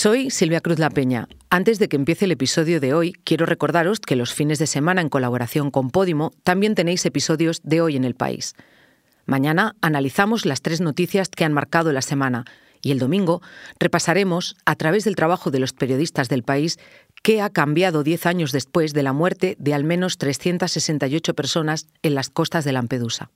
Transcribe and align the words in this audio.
Soy 0.00 0.30
Silvia 0.30 0.60
Cruz 0.60 0.78
La 0.78 0.90
Peña. 0.90 1.26
Antes 1.50 1.80
de 1.80 1.88
que 1.88 1.96
empiece 1.96 2.26
el 2.26 2.30
episodio 2.30 2.78
de 2.78 2.94
hoy, 2.94 3.14
quiero 3.24 3.46
recordaros 3.46 3.98
que 3.98 4.14
los 4.14 4.32
fines 4.32 4.60
de 4.60 4.68
semana 4.68 5.00
en 5.00 5.08
colaboración 5.08 5.72
con 5.72 5.90
Podimo 5.90 6.30
también 6.44 6.76
tenéis 6.76 7.04
episodios 7.04 7.60
de 7.64 7.80
Hoy 7.80 7.96
en 7.96 8.04
el 8.04 8.14
País. 8.14 8.54
Mañana 9.26 9.74
analizamos 9.80 10.46
las 10.46 10.62
tres 10.62 10.80
noticias 10.80 11.28
que 11.28 11.44
han 11.44 11.52
marcado 11.52 11.90
la 11.90 12.02
semana 12.02 12.44
y 12.80 12.92
el 12.92 13.00
domingo 13.00 13.42
repasaremos, 13.80 14.54
a 14.64 14.76
través 14.76 15.02
del 15.02 15.16
trabajo 15.16 15.50
de 15.50 15.58
los 15.58 15.72
periodistas 15.72 16.28
del 16.28 16.44
país, 16.44 16.78
qué 17.24 17.42
ha 17.42 17.50
cambiado 17.50 18.04
diez 18.04 18.24
años 18.24 18.52
después 18.52 18.94
de 18.94 19.02
la 19.02 19.12
muerte 19.12 19.56
de 19.58 19.74
al 19.74 19.82
menos 19.82 20.16
368 20.16 21.34
personas 21.34 21.88
en 22.04 22.14
las 22.14 22.30
costas 22.30 22.64
de 22.64 22.70
Lampedusa. 22.70 23.32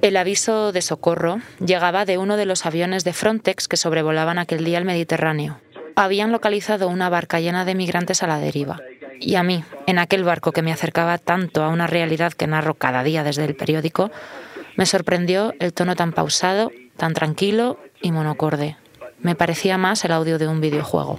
El 0.00 0.16
aviso 0.16 0.72
de 0.72 0.80
socorro 0.80 1.42
llegaba 1.62 2.06
de 2.06 2.16
uno 2.16 2.38
de 2.38 2.46
los 2.46 2.64
aviones 2.64 3.04
de 3.04 3.12
Frontex 3.12 3.68
que 3.68 3.76
sobrevolaban 3.76 4.38
aquel 4.38 4.64
día 4.64 4.78
el 4.78 4.86
Mediterráneo. 4.86 5.60
Habían 6.02 6.32
localizado 6.32 6.88
una 6.88 7.10
barca 7.10 7.40
llena 7.40 7.66
de 7.66 7.74
migrantes 7.74 8.22
a 8.22 8.26
la 8.26 8.38
deriva. 8.38 8.80
Y 9.20 9.34
a 9.34 9.42
mí, 9.42 9.62
en 9.86 9.98
aquel 9.98 10.24
barco 10.24 10.50
que 10.50 10.62
me 10.62 10.72
acercaba 10.72 11.18
tanto 11.18 11.62
a 11.62 11.68
una 11.68 11.86
realidad 11.86 12.32
que 12.32 12.46
narro 12.46 12.72
cada 12.72 13.02
día 13.02 13.22
desde 13.22 13.44
el 13.44 13.54
periódico, 13.54 14.10
me 14.76 14.86
sorprendió 14.86 15.52
el 15.58 15.74
tono 15.74 15.96
tan 15.96 16.12
pausado, 16.12 16.72
tan 16.96 17.12
tranquilo 17.12 17.78
y 18.00 18.12
monocorde. 18.12 18.78
Me 19.20 19.34
parecía 19.34 19.76
más 19.76 20.02
el 20.06 20.12
audio 20.12 20.38
de 20.38 20.48
un 20.48 20.62
videojuego. 20.62 21.18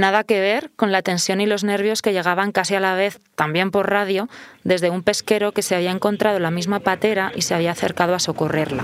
Nada 0.00 0.24
que 0.24 0.40
ver 0.40 0.70
con 0.76 0.92
la 0.92 1.02
tensión 1.02 1.42
y 1.42 1.46
los 1.46 1.62
nervios 1.62 2.00
que 2.00 2.14
llegaban 2.14 2.52
casi 2.52 2.74
a 2.74 2.80
la 2.80 2.94
vez, 2.94 3.20
también 3.34 3.70
por 3.70 3.90
radio, 3.90 4.30
desde 4.64 4.88
un 4.88 5.02
pesquero 5.02 5.52
que 5.52 5.60
se 5.60 5.74
había 5.74 5.90
encontrado 5.90 6.38
la 6.38 6.50
misma 6.50 6.80
patera 6.80 7.32
y 7.36 7.42
se 7.42 7.54
había 7.54 7.72
acercado 7.72 8.14
a 8.14 8.18
socorrerla. 8.18 8.82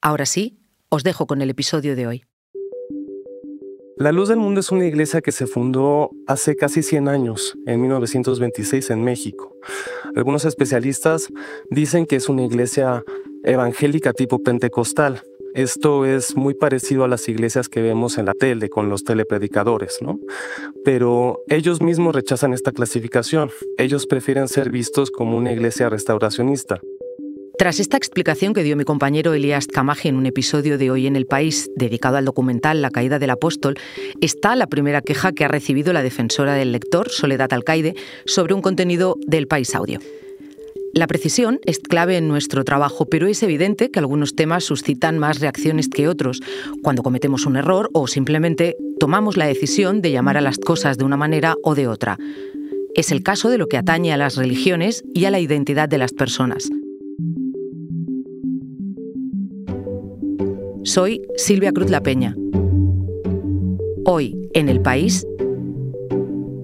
Ahora 0.00 0.24
sí, 0.24 0.60
os 0.88 1.02
dejo 1.02 1.26
con 1.26 1.42
el 1.42 1.50
episodio 1.50 1.96
de 1.96 2.06
hoy. 2.06 2.24
La 3.96 4.12
Luz 4.12 4.28
del 4.28 4.38
Mundo 4.38 4.60
es 4.60 4.70
una 4.70 4.86
iglesia 4.86 5.20
que 5.20 5.32
se 5.32 5.48
fundó 5.48 6.12
hace 6.28 6.54
casi 6.54 6.84
100 6.84 7.08
años, 7.08 7.58
en 7.66 7.80
1926 7.80 8.90
en 8.90 9.02
México. 9.02 9.56
Algunos 10.14 10.44
especialistas 10.44 11.28
dicen 11.70 12.06
que 12.06 12.16
es 12.16 12.28
una 12.28 12.42
iglesia 12.42 13.02
evangélica 13.44 14.12
tipo 14.12 14.42
pentecostal. 14.42 15.22
Esto 15.54 16.06
es 16.06 16.34
muy 16.34 16.54
parecido 16.54 17.04
a 17.04 17.08
las 17.08 17.28
iglesias 17.28 17.68
que 17.68 17.82
vemos 17.82 18.16
en 18.16 18.24
la 18.24 18.32
tele 18.32 18.70
con 18.70 18.88
los 18.88 19.04
telepredicadores, 19.04 19.98
¿no? 20.00 20.18
Pero 20.82 21.42
ellos 21.48 21.82
mismos 21.82 22.14
rechazan 22.14 22.54
esta 22.54 22.72
clasificación. 22.72 23.50
Ellos 23.76 24.06
prefieren 24.06 24.48
ser 24.48 24.70
vistos 24.70 25.10
como 25.10 25.36
una 25.36 25.52
iglesia 25.52 25.90
restauracionista. 25.90 26.80
Tras 27.58 27.80
esta 27.80 27.98
explicación 27.98 28.54
que 28.54 28.62
dio 28.62 28.76
mi 28.76 28.84
compañero 28.84 29.34
Elías 29.34 29.66
Camaje 29.66 30.08
en 30.08 30.16
un 30.16 30.24
episodio 30.24 30.78
de 30.78 30.90
Hoy 30.90 31.06
en 31.06 31.16
el 31.16 31.26
País 31.26 31.70
dedicado 31.76 32.16
al 32.16 32.24
documental 32.24 32.80
La 32.80 32.90
caída 32.90 33.18
del 33.18 33.30
apóstol, 33.30 33.76
está 34.22 34.56
la 34.56 34.66
primera 34.66 35.02
queja 35.02 35.32
que 35.32 35.44
ha 35.44 35.48
recibido 35.48 35.92
la 35.92 36.02
defensora 36.02 36.54
del 36.54 36.72
lector, 36.72 37.10
Soledad 37.10 37.52
Alcaide, 37.52 37.94
sobre 38.24 38.54
un 38.54 38.62
contenido 38.62 39.16
del 39.26 39.48
País 39.48 39.74
Audio. 39.74 40.00
La 40.94 41.06
precisión 41.06 41.58
es 41.64 41.78
clave 41.78 42.18
en 42.18 42.28
nuestro 42.28 42.64
trabajo, 42.64 43.06
pero 43.06 43.26
es 43.26 43.42
evidente 43.42 43.90
que 43.90 43.98
algunos 43.98 44.34
temas 44.34 44.64
suscitan 44.64 45.18
más 45.18 45.40
reacciones 45.40 45.88
que 45.88 46.06
otros 46.06 46.40
cuando 46.82 47.02
cometemos 47.02 47.46
un 47.46 47.56
error 47.56 47.88
o 47.94 48.06
simplemente 48.06 48.76
tomamos 49.00 49.38
la 49.38 49.46
decisión 49.46 50.02
de 50.02 50.10
llamar 50.10 50.36
a 50.36 50.42
las 50.42 50.58
cosas 50.58 50.98
de 50.98 51.04
una 51.04 51.16
manera 51.16 51.54
o 51.62 51.74
de 51.74 51.88
otra. 51.88 52.18
Es 52.94 53.10
el 53.10 53.22
caso 53.22 53.48
de 53.48 53.56
lo 53.56 53.68
que 53.68 53.78
atañe 53.78 54.12
a 54.12 54.18
las 54.18 54.36
religiones 54.36 55.02
y 55.14 55.24
a 55.24 55.30
la 55.30 55.40
identidad 55.40 55.88
de 55.88 55.96
las 55.96 56.12
personas. 56.12 56.68
Soy 60.84 61.22
Silvia 61.36 61.72
Cruz 61.72 61.90
La 61.90 62.02
Peña. 62.02 62.36
Hoy, 64.04 64.36
en 64.52 64.68
el 64.68 64.82
país, 64.82 65.26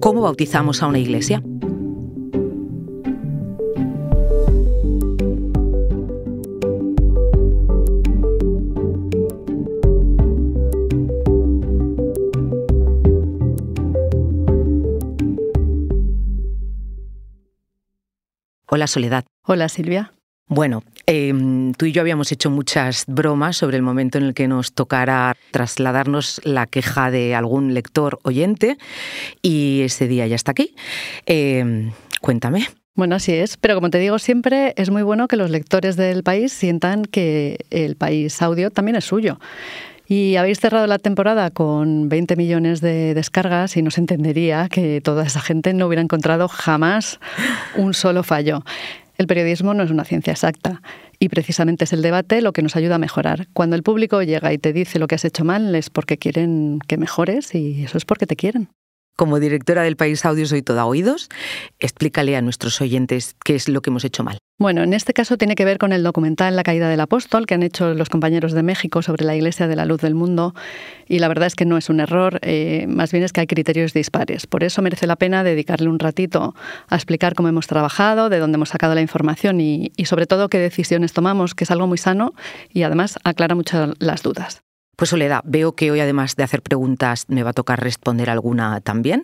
¿cómo 0.01 0.21
bautizamos 0.21 0.83
a 0.83 0.87
una 0.87 0.99
iglesia? 0.99 1.41
Hola 18.71 18.85
Soledad. 18.85 19.25
Hola 19.45 19.67
Silvia. 19.67 20.13
Bueno, 20.47 20.83
em, 21.07 21.73
tú 21.73 21.85
y 21.85 21.91
yo 21.91 22.01
habíamos 22.01 22.31
hecho 22.31 22.51
muchas 22.51 23.05
bromas 23.07 23.57
sobre 23.57 23.77
el 23.77 23.83
momento 23.83 24.19
en 24.19 24.25
el 24.25 24.33
que 24.35 24.47
nos 24.47 24.73
tocara 24.73 25.35
trasladarnos 25.51 26.39
la 26.43 26.67
queja 26.67 27.09
de 27.09 27.33
algún 27.33 27.73
lector 27.73 28.19
oyente 28.23 28.77
y 29.41 29.81
ese 29.81 30.07
día 30.07 30.27
ya 30.27 30.35
está 30.35 30.51
aquí. 30.51 30.75
Em, 31.25 31.91
cuéntame. 32.21 32.67
Bueno, 32.95 33.15
así 33.15 33.33
es, 33.33 33.57
pero 33.57 33.73
como 33.75 33.89
te 33.89 33.97
digo 33.97 34.19
siempre, 34.19 34.73
es 34.75 34.91
muy 34.91 35.01
bueno 35.01 35.27
que 35.27 35.35
los 35.35 35.49
lectores 35.49 35.95
del 35.95 36.21
país 36.21 36.51
sientan 36.53 37.05
que 37.05 37.65
el 37.71 37.95
país 37.95 38.39
audio 38.41 38.69
también 38.69 38.97
es 38.97 39.05
suyo. 39.05 39.39
Y 40.11 40.37
habéis 40.37 40.59
cerrado 40.59 40.87
la 40.87 40.97
temporada 40.97 41.51
con 41.51 42.09
20 42.09 42.35
millones 42.35 42.81
de 42.81 43.13
descargas 43.13 43.77
y 43.77 43.83
no 43.83 43.91
se 43.91 44.01
entendería 44.01 44.67
que 44.67 45.01
toda 45.01 45.23
esa 45.23 45.39
gente 45.39 45.71
no 45.75 45.85
hubiera 45.85 46.01
encontrado 46.01 46.47
jamás 46.47 47.19
un 47.77 47.93
solo 47.93 48.23
fallo. 48.23 48.63
El 49.19 49.27
periodismo 49.27 49.75
no 49.75 49.83
es 49.83 49.91
una 49.91 50.05
ciencia 50.05 50.33
exacta 50.33 50.81
y 51.19 51.29
precisamente 51.29 51.83
es 51.83 51.93
el 51.93 52.01
debate 52.01 52.41
lo 52.41 52.53
que 52.53 52.63
nos 52.63 52.75
ayuda 52.75 52.95
a 52.95 52.97
mejorar. 52.97 53.49
Cuando 53.53 53.75
el 53.75 53.83
público 53.83 54.23
llega 54.23 54.51
y 54.51 54.57
te 54.57 54.73
dice 54.73 54.97
lo 54.97 55.05
que 55.05 55.13
has 55.13 55.25
hecho 55.25 55.45
mal 55.45 55.75
es 55.75 55.91
porque 55.91 56.17
quieren 56.17 56.79
que 56.87 56.97
mejores 56.97 57.53
y 57.53 57.83
eso 57.83 57.99
es 57.99 58.05
porque 58.05 58.25
te 58.25 58.35
quieren. 58.35 58.69
Como 59.19 59.41
directora 59.41 59.83
del 59.83 59.97
País 59.97 60.23
Audio 60.23 60.45
soy 60.45 60.61
toda 60.61 60.85
oídos. 60.85 61.27
Explícale 61.79 62.37
a 62.37 62.41
nuestros 62.41 62.79
oyentes 62.79 63.35
qué 63.43 63.55
es 63.55 63.67
lo 63.67 63.81
que 63.81 63.89
hemos 63.89 64.05
hecho 64.05 64.23
mal. 64.23 64.37
Bueno, 64.57 64.81
en 64.81 64.93
este 64.93 65.11
caso 65.11 65.37
tiene 65.37 65.55
que 65.55 65.65
ver 65.65 65.77
con 65.77 65.91
el 65.91 66.03
documental 66.03 66.55
La 66.55 66.63
caída 66.63 66.87
del 66.87 67.01
apóstol 67.01 67.45
que 67.45 67.53
han 67.53 67.61
hecho 67.61 67.93
los 67.95 68.07
compañeros 68.07 68.53
de 68.53 68.63
México 68.63 69.01
sobre 69.01 69.25
la 69.25 69.35
Iglesia 69.35 69.67
de 69.67 69.75
la 69.75 69.83
Luz 69.83 69.99
del 69.99 70.15
Mundo 70.15 70.55
y 71.05 71.19
la 71.19 71.27
verdad 71.27 71.47
es 71.47 71.55
que 71.55 71.65
no 71.65 71.75
es 71.77 71.89
un 71.89 71.99
error, 71.99 72.39
eh, 72.43 72.85
más 72.87 73.11
bien 73.11 73.25
es 73.25 73.33
que 73.33 73.41
hay 73.41 73.47
criterios 73.47 73.91
dispares. 73.91 74.47
Por 74.47 74.63
eso 74.63 74.81
merece 74.81 75.05
la 75.05 75.17
pena 75.17 75.43
dedicarle 75.43 75.89
un 75.89 75.99
ratito 75.99 76.55
a 76.87 76.95
explicar 76.95 77.35
cómo 77.35 77.49
hemos 77.49 77.67
trabajado, 77.67 78.29
de 78.29 78.39
dónde 78.39 78.55
hemos 78.55 78.69
sacado 78.69 78.95
la 78.95 79.01
información 79.01 79.59
y, 79.59 79.91
y 79.97 80.05
sobre 80.05 80.27
todo 80.27 80.47
qué 80.47 80.59
decisiones 80.59 81.11
tomamos, 81.11 81.55
que 81.55 81.65
es 81.65 81.71
algo 81.71 81.87
muy 81.87 81.97
sano 81.97 82.33
y 82.71 82.83
además 82.83 83.19
aclara 83.25 83.53
mucho 83.53 83.91
las 83.99 84.23
dudas. 84.23 84.61
Pues 84.99 85.11
Soledad, 85.11 85.39
veo 85.45 85.75
que 85.77 85.91
hoy 85.91 86.01
además 86.01 86.35
de 86.35 86.43
hacer 86.43 86.61
preguntas 86.61 87.23
me 87.29 87.41
va 87.41 87.51
a 87.51 87.53
tocar 87.53 87.81
responder 87.81 88.29
alguna 88.29 88.81
también. 88.81 89.23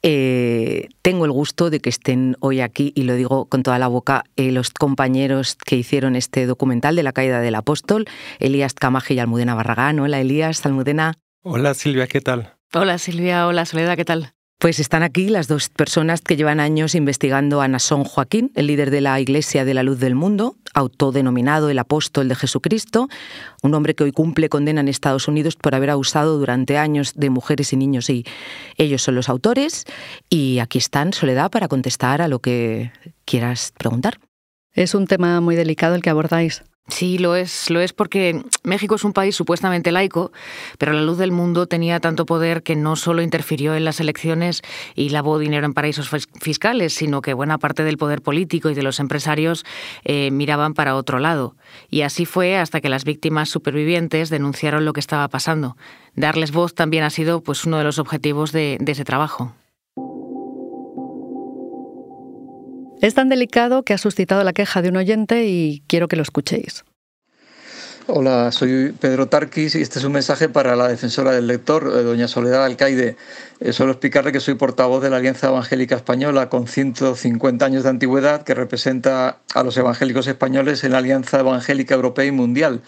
Eh, 0.00 0.90
tengo 1.02 1.24
el 1.24 1.32
gusto 1.32 1.70
de 1.70 1.80
que 1.80 1.88
estén 1.88 2.36
hoy 2.38 2.60
aquí, 2.60 2.92
y 2.94 3.02
lo 3.02 3.16
digo 3.16 3.46
con 3.46 3.64
toda 3.64 3.80
la 3.80 3.88
boca, 3.88 4.22
eh, 4.36 4.52
los 4.52 4.70
compañeros 4.70 5.56
que 5.56 5.74
hicieron 5.74 6.14
este 6.14 6.46
documental 6.46 6.94
de 6.94 7.02
la 7.02 7.12
caída 7.12 7.40
del 7.40 7.56
apóstol, 7.56 8.04
Elías 8.38 8.74
Camaje 8.74 9.14
y 9.14 9.18
Almudena 9.18 9.56
Barragán. 9.56 9.98
Hola 9.98 10.20
Elías, 10.20 10.64
Almudena. 10.64 11.14
Hola 11.42 11.74
Silvia, 11.74 12.06
¿qué 12.06 12.20
tal? 12.20 12.54
Hola 12.72 12.98
Silvia, 12.98 13.48
hola 13.48 13.64
Soledad, 13.64 13.96
¿qué 13.96 14.04
tal? 14.04 14.34
Pues 14.60 14.80
están 14.80 15.04
aquí 15.04 15.28
las 15.28 15.46
dos 15.46 15.68
personas 15.68 16.20
que 16.20 16.34
llevan 16.34 16.58
años 16.58 16.96
investigando 16.96 17.60
a 17.60 17.68
Nasón 17.68 18.02
Joaquín, 18.02 18.50
el 18.56 18.66
líder 18.66 18.90
de 18.90 19.00
la 19.00 19.20
Iglesia 19.20 19.64
de 19.64 19.72
la 19.72 19.84
Luz 19.84 20.00
del 20.00 20.16
Mundo, 20.16 20.56
autodenominado 20.74 21.70
el 21.70 21.78
apóstol 21.78 22.26
de 22.26 22.34
Jesucristo, 22.34 23.08
un 23.62 23.74
hombre 23.74 23.94
que 23.94 24.02
hoy 24.02 24.10
cumple 24.10 24.48
condena 24.48 24.80
en 24.80 24.88
Estados 24.88 25.28
Unidos 25.28 25.54
por 25.54 25.76
haber 25.76 25.90
abusado 25.90 26.38
durante 26.38 26.76
años 26.76 27.12
de 27.14 27.30
mujeres 27.30 27.72
y 27.72 27.76
niños 27.76 28.10
y 28.10 28.24
ellos 28.78 29.00
son 29.00 29.14
los 29.14 29.28
autores. 29.28 29.84
Y 30.28 30.58
aquí 30.58 30.78
están, 30.78 31.12
Soledad, 31.12 31.52
para 31.52 31.68
contestar 31.68 32.20
a 32.20 32.26
lo 32.26 32.40
que 32.40 32.90
quieras 33.26 33.72
preguntar. 33.78 34.18
Es 34.72 34.96
un 34.96 35.06
tema 35.06 35.40
muy 35.40 35.54
delicado 35.54 35.94
el 35.94 36.02
que 36.02 36.10
abordáis. 36.10 36.64
Sí, 36.88 37.18
lo 37.18 37.36
es, 37.36 37.68
lo 37.68 37.80
es 37.80 37.92
porque 37.92 38.42
México 38.64 38.94
es 38.94 39.04
un 39.04 39.12
país 39.12 39.36
supuestamente 39.36 39.92
laico, 39.92 40.32
pero 40.78 40.94
la 40.94 41.02
luz 41.02 41.18
del 41.18 41.32
mundo 41.32 41.66
tenía 41.66 42.00
tanto 42.00 42.24
poder 42.24 42.62
que 42.62 42.76
no 42.76 42.96
solo 42.96 43.20
interfirió 43.20 43.74
en 43.74 43.84
las 43.84 44.00
elecciones 44.00 44.62
y 44.94 45.10
lavó 45.10 45.38
dinero 45.38 45.66
en 45.66 45.74
paraísos 45.74 46.08
fiscales, 46.40 46.94
sino 46.94 47.20
que 47.20 47.34
buena 47.34 47.58
parte 47.58 47.84
del 47.84 47.98
poder 47.98 48.22
político 48.22 48.70
y 48.70 48.74
de 48.74 48.82
los 48.82 49.00
empresarios 49.00 49.66
eh, 50.04 50.30
miraban 50.30 50.72
para 50.72 50.96
otro 50.96 51.18
lado. 51.18 51.56
Y 51.90 52.02
así 52.02 52.24
fue 52.24 52.56
hasta 52.56 52.80
que 52.80 52.88
las 52.88 53.04
víctimas 53.04 53.50
supervivientes 53.50 54.30
denunciaron 54.30 54.86
lo 54.86 54.94
que 54.94 55.00
estaba 55.00 55.28
pasando. 55.28 55.76
Darles 56.16 56.52
voz 56.52 56.74
también 56.74 57.04
ha 57.04 57.10
sido 57.10 57.42
pues, 57.42 57.66
uno 57.66 57.76
de 57.76 57.84
los 57.84 57.98
objetivos 57.98 58.50
de 58.50 58.78
ese 58.86 59.04
trabajo. 59.04 59.52
Es 63.00 63.14
tan 63.14 63.28
delicado 63.28 63.84
que 63.84 63.94
ha 63.94 63.98
suscitado 63.98 64.42
la 64.42 64.52
queja 64.52 64.82
de 64.82 64.88
un 64.88 64.96
oyente 64.96 65.46
y 65.46 65.84
quiero 65.86 66.08
que 66.08 66.16
lo 66.16 66.22
escuchéis. 66.22 66.84
Hola, 68.10 68.52
soy 68.52 68.94
Pedro 68.98 69.28
Tarquis 69.28 69.74
y 69.74 69.82
este 69.82 69.98
es 69.98 70.04
un 70.06 70.12
mensaje 70.12 70.48
para 70.48 70.74
la 70.76 70.88
defensora 70.88 71.32
del 71.32 71.46
lector, 71.46 71.92
eh, 71.94 72.02
doña 72.02 72.26
Soledad 72.26 72.64
Alcaide. 72.64 73.16
Eh, 73.60 73.74
solo 73.74 73.92
explicarle 73.92 74.32
que 74.32 74.40
soy 74.40 74.54
portavoz 74.54 75.02
de 75.02 75.10
la 75.10 75.18
Alianza 75.18 75.48
Evangélica 75.48 75.96
Española 75.96 76.48
con 76.48 76.68
150 76.68 77.66
años 77.66 77.82
de 77.82 77.90
antigüedad 77.90 78.44
que 78.44 78.54
representa 78.54 79.40
a 79.52 79.62
los 79.62 79.76
evangélicos 79.76 80.26
españoles 80.26 80.84
en 80.84 80.92
la 80.92 80.98
Alianza 80.98 81.40
Evangélica 81.40 81.96
Europea 81.96 82.24
y 82.24 82.30
Mundial. 82.30 82.80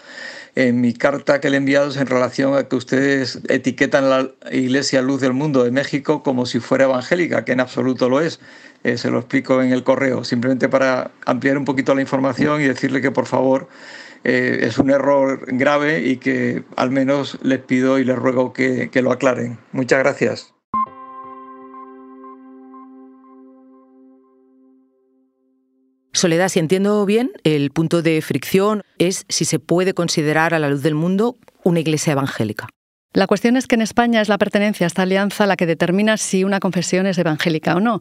En 0.55 0.81
mi 0.81 0.91
carta 0.93 1.39
que 1.39 1.51
le 1.51 1.57
he 1.57 1.59
enviado 1.59 1.89
es 1.89 1.97
en 1.97 2.07
relación 2.07 2.55
a 2.55 2.63
que 2.63 2.75
ustedes 2.75 3.41
etiquetan 3.47 4.09
la 4.09 4.27
Iglesia 4.51 5.03
Luz 5.03 5.21
del 5.21 5.33
Mundo 5.33 5.63
de 5.63 5.69
México 5.69 6.23
como 6.23 6.47
si 6.47 6.59
fuera 6.59 6.85
evangélica, 6.85 7.45
que 7.45 7.51
en 7.51 7.59
absoluto 7.59 8.09
lo 8.09 8.21
es. 8.21 8.39
Eh, 8.83 8.97
se 8.97 9.11
lo 9.11 9.19
explico 9.19 9.61
en 9.61 9.71
el 9.71 9.83
correo, 9.83 10.23
simplemente 10.23 10.67
para 10.67 11.11
ampliar 11.27 11.59
un 11.59 11.65
poquito 11.65 11.93
la 11.93 12.01
información 12.01 12.59
y 12.59 12.63
decirle 12.63 13.01
que 13.01 13.11
por 13.11 13.27
favor 13.27 13.67
eh, 14.23 14.59
es 14.61 14.77
un 14.77 14.91
error 14.91 15.45
grave 15.47 16.01
y 16.07 16.17
que 16.17 16.63
al 16.75 16.91
menos 16.91 17.37
les 17.41 17.59
pido 17.59 17.99
y 17.99 18.03
les 18.03 18.15
ruego 18.15 18.53
que, 18.53 18.89
que 18.89 19.01
lo 19.01 19.11
aclaren. 19.11 19.57
Muchas 19.71 19.99
gracias. 19.99 20.53
Soledad, 26.13 26.49
si 26.49 26.59
entiendo 26.59 27.05
bien, 27.05 27.31
el 27.43 27.71
punto 27.71 28.01
de 28.01 28.21
fricción 28.21 28.83
es 28.99 29.25
si 29.29 29.45
se 29.45 29.59
puede 29.59 29.93
considerar 29.93 30.53
a 30.53 30.59
la 30.59 30.69
luz 30.69 30.83
del 30.83 30.93
mundo 30.93 31.37
una 31.63 31.79
iglesia 31.79 32.13
evangélica. 32.13 32.67
La 33.13 33.27
cuestión 33.27 33.57
es 33.57 33.67
que 33.67 33.75
en 33.75 33.81
España 33.81 34.21
es 34.21 34.29
la 34.29 34.37
pertenencia 34.37 34.85
a 34.85 34.87
esta 34.87 35.01
alianza 35.01 35.45
la 35.45 35.57
que 35.57 35.65
determina 35.65 36.15
si 36.15 36.45
una 36.45 36.61
confesión 36.61 37.05
es 37.07 37.17
evangélica 37.17 37.75
o 37.75 37.81
no. 37.81 37.99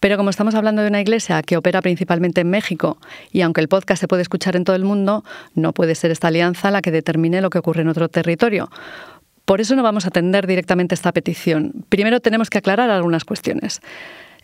Pero 0.00 0.18
como 0.18 0.28
estamos 0.28 0.54
hablando 0.54 0.82
de 0.82 0.88
una 0.88 1.00
iglesia 1.00 1.40
que 1.40 1.56
opera 1.56 1.80
principalmente 1.80 2.42
en 2.42 2.50
México, 2.50 2.98
y 3.32 3.40
aunque 3.40 3.62
el 3.62 3.68
podcast 3.68 4.02
se 4.02 4.06
puede 4.06 4.20
escuchar 4.20 4.56
en 4.56 4.64
todo 4.64 4.76
el 4.76 4.84
mundo, 4.84 5.24
no 5.54 5.72
puede 5.72 5.94
ser 5.94 6.10
esta 6.10 6.28
alianza 6.28 6.70
la 6.70 6.82
que 6.82 6.90
determine 6.90 7.40
lo 7.40 7.48
que 7.48 7.56
ocurre 7.56 7.80
en 7.80 7.88
otro 7.88 8.10
territorio. 8.10 8.68
Por 9.46 9.62
eso 9.62 9.76
no 9.76 9.82
vamos 9.82 10.04
a 10.04 10.08
atender 10.08 10.46
directamente 10.46 10.94
esta 10.94 11.12
petición. 11.12 11.86
Primero 11.88 12.20
tenemos 12.20 12.50
que 12.50 12.58
aclarar 12.58 12.90
algunas 12.90 13.24
cuestiones. 13.24 13.80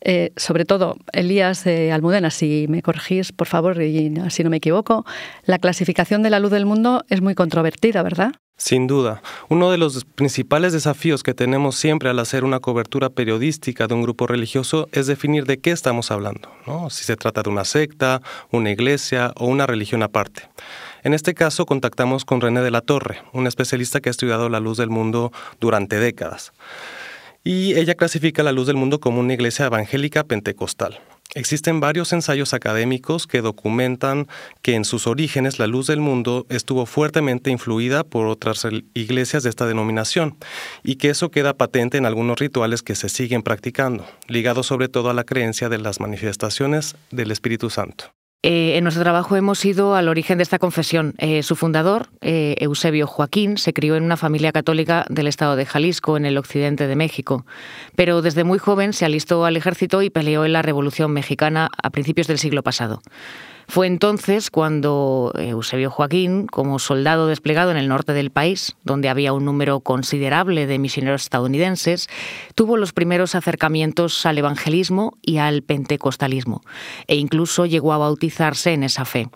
Eh, 0.01 0.33
sobre 0.37 0.65
todo, 0.65 0.97
Elías 1.13 1.67
eh, 1.67 1.93
Almudena, 1.93 2.31
si 2.31 2.65
me 2.71 2.81
corregís, 2.81 3.33
por 3.33 3.49
favor, 3.49 3.83
y 3.83 4.15
así 4.25 4.43
no 4.43 4.49
me 4.49 4.57
equivoco, 4.57 5.05
la 5.45 5.59
clasificación 5.59 6.23
de 6.23 6.31
la 6.31 6.41
luz 6.41 6.53
del 6.53 6.65
mundo 6.65 7.05
es 7.11 7.21
muy 7.21 7.35
controvertida, 7.35 8.03
¿verdad? 8.03 8.33
Sin 8.59 8.87
duda, 8.87 9.21
uno 9.51 9.71
de 9.71 9.77
los 9.77 10.07
principales 10.07 10.73
desafíos 10.73 11.23
que 11.23 11.35
tenemos 11.35 11.77
siempre 11.77 12.09
al 12.09 12.19
hacer 12.19 12.43
una 12.43 12.59
cobertura 12.59 13.11
periodística 13.11 13.87
de 13.87 13.93
un 13.93 14.01
grupo 14.01 14.27
religioso 14.27 14.89
es 14.93 15.07
definir 15.07 15.45
de 15.45 15.59
qué 15.59 15.73
estamos 15.73 16.11
hablando, 16.11 16.51
¿no? 16.67 16.89
si 16.89 17.05
se 17.05 17.17
trata 17.17 17.43
de 17.43 17.51
una 17.51 17.67
secta, 17.67 18.23
una 18.51 18.71
iglesia 18.71 19.33
o 19.37 19.47
una 19.47 19.67
religión 19.67 20.03
aparte. 20.03 20.49
En 21.03 21.13
este 21.13 21.35
caso 21.35 21.67
contactamos 21.67 22.25
con 22.25 22.41
René 22.41 22.63
de 22.63 22.71
la 22.71 22.81
Torre, 22.81 23.21
un 23.35 23.47
especialista 23.47 24.01
que 24.01 24.09
ha 24.09 24.11
estudiado 24.11 24.49
la 24.49 24.59
luz 24.59 24.79
del 24.79 24.89
mundo 24.89 25.33
durante 25.61 25.99
décadas. 25.99 26.53
Y 27.45 27.75
ella 27.75 27.95
clasifica 27.95 28.43
la 28.43 28.53
luz 28.53 28.67
del 28.67 28.77
mundo 28.77 29.01
como 29.01 29.21
una 29.21 29.35
iglesia 29.35 29.67
evangélica 29.67 30.25
pentecostal. 30.25 30.99
Existen 31.35 31.81
varios 31.81 32.13
ensayos 32.13 32.55
académicos 32.55 33.27
que 33.27 33.43
documentan 33.43 34.27
que 34.63 34.75
en 34.75 34.85
sus 34.85 35.07
orígenes 35.07 35.59
la 35.59 35.67
luz 35.67 35.87
del 35.87 36.01
mundo 36.01 36.47
estuvo 36.49 36.87
fuertemente 36.87 37.51
influida 37.51 38.05
por 38.05 38.27
otras 38.27 38.67
iglesias 38.95 39.43
de 39.43 39.51
esta 39.51 39.67
denominación 39.67 40.37
y 40.83 40.97
que 40.97 41.11
eso 41.11 41.31
queda 41.31 41.55
patente 41.55 41.99
en 41.99 42.07
algunos 42.07 42.39
rituales 42.39 42.83
que 42.83 42.95
se 42.95 43.09
siguen 43.09 43.43
practicando, 43.43 44.07
ligados 44.29 44.67
sobre 44.67 44.89
todo 44.89 45.11
a 45.11 45.15
la 45.15 45.25
creencia 45.25 45.69
de 45.69 45.79
las 45.79 46.01
manifestaciones 46.01 46.97
del 47.11 47.31
Espíritu 47.31 47.71
Santo. 47.71 48.13
Eh, 48.49 48.77
en 48.77 48.85
nuestro 48.85 49.03
trabajo 49.03 49.35
hemos 49.35 49.65
ido 49.65 49.97
al 49.97 50.07
origen 50.09 50.39
de 50.39 50.45
esta 50.45 50.61
confesión. 50.61 51.15
Eh, 51.19 51.43
su 51.43 51.57
fundador, 51.57 52.11
eh, 52.21 52.55
Eusebio 52.61 53.09
Joaquín, 53.09 53.59
se 53.59 53.73
crió 53.73 53.97
en 53.97 54.05
una 54.05 54.17
familia 54.17 54.53
católica 54.53 55.05
del 55.09 55.27
estado 55.27 55.57
de 55.57 55.67
Jalisco, 55.67 56.17
en 56.17 56.27
el 56.27 56.39
occidente 56.39 56.87
de 56.87 56.95
México. 56.95 57.45
Pero 57.97 58.23
desde 58.23 58.45
muy 58.45 58.61
joven 58.61 58.93
se 58.93 59.05
alistó 59.05 59.47
al 59.47 59.57
ejército 59.57 60.01
y 60.01 60.11
peleó 60.11 60.45
en 60.45 60.53
la 60.53 60.63
Revolución 60.63 61.11
Mexicana 61.11 61.71
a 61.83 61.91
principios 61.91 62.29
del 62.29 62.39
siglo 62.39 62.63
pasado. 62.63 63.03
Fue 63.69 63.87
entonces 63.87 64.51
cuando 64.51 65.33
Eusebio 65.37 65.91
Joaquín, 65.91 66.47
como 66.47 66.79
soldado 66.79 67.27
desplegado 67.27 67.71
en 67.71 67.77
el 67.77 67.89
norte 67.89 68.13
del 68.13 68.31
país, 68.31 68.77
donde 68.85 69.09
había 69.09 69.33
un 69.33 69.45
número 69.45 69.81
considerable 69.81 70.67
de 70.67 70.79
misioneros 70.79 71.25
estadounidenses, 71.25 72.09
tuvo 72.55 72.77
los 72.77 72.93
primeros 72.93 73.35
acercamientos 73.35 74.25
al 74.25 74.39
evangelismo 74.39 75.19
y 75.21 75.39
al 75.39 75.63
pentecostalismo, 75.63 76.63
e 77.07 77.17
incluso 77.17 77.67
llegó 77.67 77.93
a 77.93 77.99
bautizarse 77.99 78.73
en 78.73 78.85
esa 78.85 79.05
fe. 79.05 79.29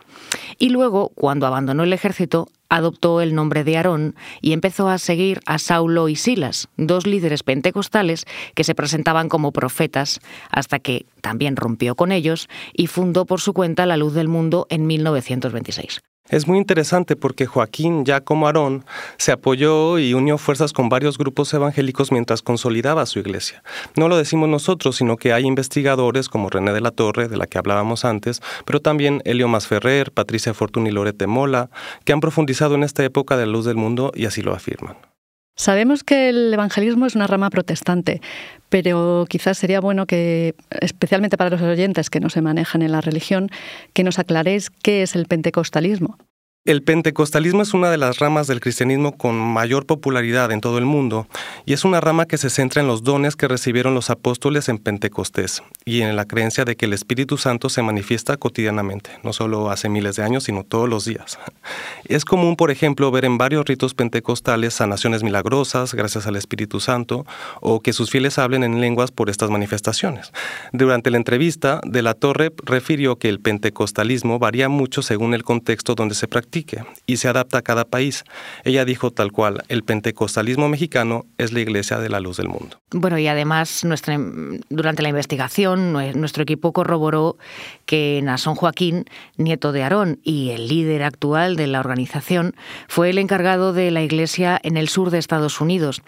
Y 0.59 0.71
luego, 0.71 1.11
cuando 1.15 1.47
abandonó 1.47 1.83
el 1.83 1.93
ejército, 1.93 2.49
adoptó 2.71 3.21
el 3.21 3.35
nombre 3.35 3.65
de 3.65 3.77
Aarón 3.77 4.15
y 4.41 4.53
empezó 4.53 4.89
a 4.89 4.97
seguir 4.97 5.41
a 5.45 5.59
Saulo 5.59 6.09
y 6.09 6.17
Silas, 6.17 6.69
dos 6.79 7.07
líderes 7.07 7.43
pentecostales 7.43 8.25
que 8.55 8.65
se 8.65 8.75
presentaban 8.75 9.29
como 9.29 9.53
profetas, 9.53 10.21
hasta 10.51 10.79
que 10.79 11.05
también 11.21 11.57
rompió 11.57 11.97
con 11.97 12.13
ellos 12.13 12.49
y 12.73 12.87
fundó 12.87 13.27
por 13.27 13.41
su 13.41 13.53
cuenta 13.53 13.85
La 13.85 13.99
Luz 13.99 14.15
del 14.15 14.29
Mundo 14.29 14.67
en 14.71 14.87
1926. 14.87 16.01
Es 16.31 16.47
muy 16.47 16.59
interesante 16.59 17.17
porque 17.17 17.47
Joaquín, 17.47 18.05
ya 18.05 18.21
como 18.21 18.47
Aarón, 18.47 18.85
se 19.17 19.33
apoyó 19.33 19.99
y 19.99 20.15
unió 20.15 20.39
fuerzas 20.39 20.73
con 20.73 20.89
varios 20.89 21.19
grupos 21.19 21.53
evangélicos 21.53 22.13
mientras 22.13 22.41
consolidaba 22.41 23.05
su 23.07 23.19
iglesia. 23.19 23.65
No 23.97 24.09
lo 24.09 24.17
decimos 24.17 24.49
nosotros, 24.49 24.95
sino 24.95 25.17
que 25.17 25.33
hay 25.33 25.45
investigadores 25.45 26.29
como 26.29 26.49
René 26.49 26.73
de 26.73 26.81
la 26.81 26.93
Torre, 26.93 27.27
de 27.27 27.37
la 27.37 27.49
que 27.49 27.59
hablábamos 27.59 28.05
antes, 28.05 28.43
pero 28.65 28.81
también 28.81 29.23
Elio 29.25 29.49
Masferrer, 29.49 30.13
Patricia 30.13 30.55
Fortuny 30.55 30.91
y 30.91 30.93
Lorete 30.93 31.27
Mola, 31.27 31.69
que 32.05 32.13
han 32.13 32.21
profundizado 32.21 32.77
en 32.77 32.85
esta 32.85 33.05
época 33.05 33.37
de 33.37 33.47
la 33.47 33.53
luz 33.53 33.65
del 33.65 33.77
mundo 33.77 34.13
y 34.15 34.27
así 34.27 34.41
lo 34.41 34.55
afirman. 34.55 34.97
Sabemos 35.61 36.05
que 36.05 36.31
el 36.31 36.55
evangelismo 36.55 37.05
es 37.05 37.15
una 37.15 37.27
rama 37.27 37.51
protestante, 37.51 38.23
pero 38.71 39.27
quizás 39.29 39.59
sería 39.59 39.79
bueno 39.79 40.07
que, 40.07 40.55
especialmente 40.81 41.37
para 41.37 41.51
los 41.51 41.61
oyentes 41.61 42.09
que 42.09 42.19
no 42.19 42.31
se 42.31 42.41
manejan 42.41 42.81
en 42.81 42.93
la 42.93 43.03
religión, 43.03 43.51
que 43.93 44.03
nos 44.03 44.19
aclaréis 44.19 44.71
qué 44.71 45.03
es 45.03 45.15
el 45.15 45.27
pentecostalismo. 45.27 46.17
El 46.67 46.83
pentecostalismo 46.83 47.63
es 47.63 47.73
una 47.73 47.91
de 47.91 47.97
las 47.97 48.19
ramas 48.19 48.47
del 48.47 48.61
cristianismo 48.61 49.17
con 49.17 49.35
mayor 49.35 49.87
popularidad 49.87 50.53
en 50.53 50.61
todo 50.61 50.77
el 50.77 50.85
mundo 50.85 51.27
y 51.65 51.73
es 51.73 51.87
una 51.87 52.03
rama 52.03 52.27
que 52.27 52.37
se 52.37 52.51
centra 52.51 52.83
en 52.83 52.87
los 52.87 53.03
dones 53.03 53.35
que 53.35 53.49
recibieron 53.49 53.95
los 53.95 54.11
apóstoles 54.11 54.69
en 54.69 54.77
Pentecostés 54.77 55.63
y 55.87 56.03
en 56.03 56.17
la 56.17 56.27
creencia 56.27 56.67
de 56.67 56.77
que 56.77 56.85
el 56.85 56.93
Espíritu 56.93 57.39
Santo 57.39 57.71
se 57.71 57.81
manifiesta 57.81 58.37
cotidianamente, 58.37 59.09
no 59.23 59.33
solo 59.33 59.71
hace 59.71 59.89
miles 59.89 60.17
de 60.17 60.23
años, 60.23 60.45
sino 60.45 60.63
todos 60.63 60.87
los 60.87 61.07
días. 61.07 61.39
Es 62.05 62.27
común, 62.27 62.57
por 62.57 62.71
ejemplo, 62.71 63.11
ver 63.11 63.25
en 63.25 63.39
varios 63.39 63.65
ritos 63.65 63.95
pentecostales 63.95 64.75
sanaciones 64.75 65.23
milagrosas 65.23 65.95
gracias 65.95 66.27
al 66.27 66.37
Espíritu 66.37 66.79
Santo 66.79 67.25
o 67.63 67.81
que 67.81 67.95
sus 67.95 68.11
fieles 68.11 68.39
hablen 68.39 68.65
en 68.65 68.83
lenguas 68.83 69.13
por 69.13 69.31
estas 69.31 69.49
manifestaciones. 69.49 70.31
Durante 70.75 71.11
la 71.11 71.17
entrevista, 71.17 71.81
De 71.87 72.03
la 72.03 72.13
Torre 72.13 72.53
refirió 72.65 73.17
que 73.17 73.31
el 73.31 73.41
pentecostalismo 73.41 74.39
varía 74.39 74.69
mucho 74.69 75.01
según 75.01 75.33
el 75.33 75.43
contexto 75.43 75.95
donde 75.95 76.15
se 76.15 76.29
practica 76.29 76.50
y 77.07 77.17
se 77.17 77.29
adapta 77.29 77.59
a 77.59 77.63
cada 77.63 77.85
país. 77.85 78.25
Ella 78.65 78.85
dijo 78.85 79.11
tal 79.11 79.33
cual, 79.33 79.63
el 79.69 79.83
pentecostalismo 79.85 80.69
mexicano 80.69 81.27
es 81.39 81.53
la 81.53 81.61
iglesia 81.61 81.99
de 81.99 82.09
la 82.09 82.21
luz 82.21 82.37
del 82.37 82.49
mundo. 82.49 82.79
Bueno, 82.93 83.19
y 83.19 83.29
además 83.29 83.85
nuestra, 83.85 84.19
durante 84.69 85.03
la 85.03 85.09
investigación 85.09 85.93
nuestro 85.93 86.43
equipo 86.43 86.73
corroboró 86.73 87.37
que 87.87 88.21
Nasón 88.23 88.55
Joaquín, 88.55 89.05
nieto 89.37 89.73
de 89.73 89.83
Aarón 89.83 90.19
y 90.23 90.51
el 90.51 90.69
líder 90.69 91.03
actual 91.03 91.57
de 91.57 91.67
la 91.67 91.81
organización, 91.81 92.55
fue 92.89 93.11
el 93.11 93.19
encargado 93.19 93.73
de 93.73 93.91
la 93.91 94.03
iglesia 94.03 94.59
en 94.63 94.77
el 94.77 94.89
sur 94.89 95.11
de 95.11 95.19
Estados 95.19 95.61
Unidos 95.61 96.03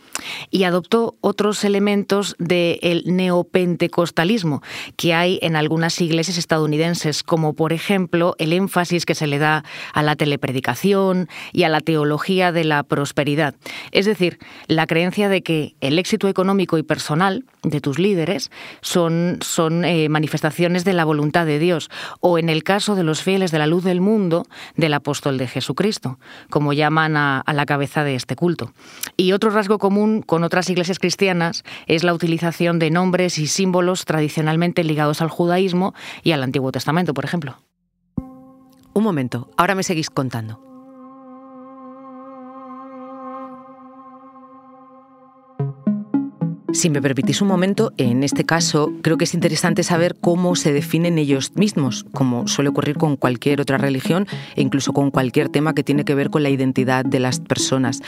y 0.51 0.65
adoptó 0.65 1.17
otros 1.21 1.65
elementos 1.65 2.35
del 2.39 3.03
neopentecostalismo 3.07 4.63
que 4.97 5.15
hay 5.15 5.39
en 5.43 5.57
algunas 5.57 6.01
iglesias 6.01 6.39
estadounidenses, 6.39 7.23
como 7.23 7.55
por 7.55 7.73
ejemplo 7.73 8.35
el 8.39 8.53
énfasis 8.53 9.07
que 9.07 9.15
se 9.15 9.27
le 9.27 9.39
da 9.39 9.65
a 9.93 10.03
la 10.03 10.17
predicación 10.39 11.29
y 11.53 11.65
a 11.65 11.69
la 11.69 11.81
teología 11.81 12.53
de 12.53 12.65
la 12.65 12.83
prosperidad. 12.83 13.55
Es 13.91 14.07
decir, 14.07 14.39
la 14.67 14.87
creencia 14.87 15.29
de 15.29 15.43
que 15.43 15.75
el 15.81 15.99
éxito 15.99 16.29
económico 16.29 16.79
y 16.79 16.83
personal 16.83 17.45
de 17.63 17.81
tus 17.81 17.99
líderes 17.99 18.51
son, 18.81 19.39
son 19.41 19.85
eh, 19.85 20.09
manifestaciones 20.09 20.85
de 20.85 20.93
la 20.93 21.05
voluntad 21.05 21.47
de 21.47 21.59
Dios, 21.59 21.91
o 22.21 22.39
en 22.39 22.49
el 22.49 22.65
caso 22.65 22.95
de 22.95 23.05
los 23.05 23.23
fieles 23.23 23.51
de 23.51 23.59
la 23.59 23.67
luz 23.67 23.85
del 23.85 24.01
mundo, 24.01 24.47
del 24.77 24.95
apóstol 24.95 25.39
de 25.39 25.47
Jesucristo, 25.47 26.19
como 26.51 26.73
llaman 26.73 27.17
a 27.17 27.45
la 27.53 27.67
cabeza 27.67 28.05
de 28.05 28.15
este 28.15 28.37
culto. 28.37 28.73
Y 29.17 29.33
otro 29.33 29.51
rasgo 29.51 29.79
común 29.79 30.23
con 30.23 30.45
otras 30.45 30.69
iglesias 30.71 30.99
cristianas 30.99 31.65
es 31.87 32.05
la 32.05 32.15
utilización 32.15 32.79
de 32.79 32.91
nombres 32.91 33.39
y 33.39 33.47
símbolos 33.47 34.05
tradicionalmente 34.05 34.85
ligados 34.85 35.21
al 35.23 35.29
judaísmo 35.29 35.95
y 36.23 36.33
al 36.33 36.43
Antiguo 36.43 36.73
Testamento, 36.73 37.15
por 37.15 37.25
ejemplo. 37.25 37.57
Un 38.95 39.05
momento, 39.05 39.49
ahora 39.57 39.75
me 39.75 39.83
seguís 39.83 40.11
contando. 40.11 40.61
Si 46.73 46.89
me 46.89 47.03
permitís 47.03 47.43
un 47.43 47.49
momento, 47.49 47.93
en 47.99 48.23
este 48.23 48.45
caso 48.45 48.93
creo 49.03 49.19
que 49.19 49.25
es 49.25 49.35
interesante 49.35 49.83
saber 49.83 50.17
cómo 50.19 50.57
se 50.57 50.73
definen 50.73 51.19
ellos 51.19 51.53
mismos, 51.55 52.07
como 52.13 52.49
suele 52.49 52.71
ocurrir 52.71 52.97
con 52.97 53.17
cualquier 53.17 53.61
otra 53.61 53.77
religión 53.77 54.27
e 54.57 54.63
incluso 54.63 54.95
con 54.95 55.11
cualquier 55.11 55.51
tema 55.51 55.75
que 55.75 55.85
tiene 55.85 56.07
que 56.07 56.15
ver 56.15 56.31
con 56.31 56.43
la 56.43 56.49
identidad 56.49 57.05
de 57.05 57.21
las 57.21 57.41
personas, 57.41 58.01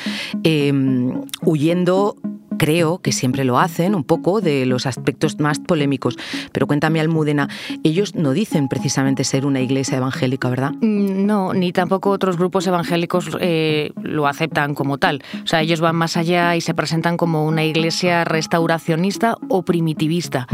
em, 0.44 1.24
huyendo 1.42 2.16
creo 2.58 2.98
que 2.98 3.12
siempre 3.12 3.44
lo 3.44 3.58
hacen 3.58 3.94
un 3.94 4.04
poco 4.04 4.40
de 4.40 4.66
los 4.66 4.86
aspectos 4.86 5.38
más 5.38 5.58
polémicos. 5.58 6.16
Pero 6.52 6.66
cuéntame, 6.66 7.00
Almudena, 7.00 7.48
ellos 7.82 8.14
no 8.14 8.32
dicen 8.32 8.68
precisamente 8.68 9.24
ser 9.24 9.46
una 9.46 9.60
iglesia 9.60 9.98
evangélica, 9.98 10.48
¿verdad? 10.48 10.72
Mm, 10.80 11.26
no, 11.26 11.54
ni 11.54 11.72
tampoco 11.72 12.10
otros 12.10 12.36
grupos 12.36 12.66
evangélicos 12.66 13.30
eh, 13.40 13.92
lo 14.02 14.26
aceptan 14.26 14.74
como 14.74 14.98
tal. 14.98 15.22
O 15.42 15.46
sea, 15.46 15.62
ellos 15.62 15.80
van 15.80 15.96
más 15.96 16.16
allá 16.16 16.56
y 16.56 16.60
se 16.60 16.74
presentan 16.74 17.16
como 17.16 17.46
una 17.46 17.64
iglesia 17.64 18.24
restauracionista 18.24 19.36
o 19.48 19.62
primitivista. 19.62 20.46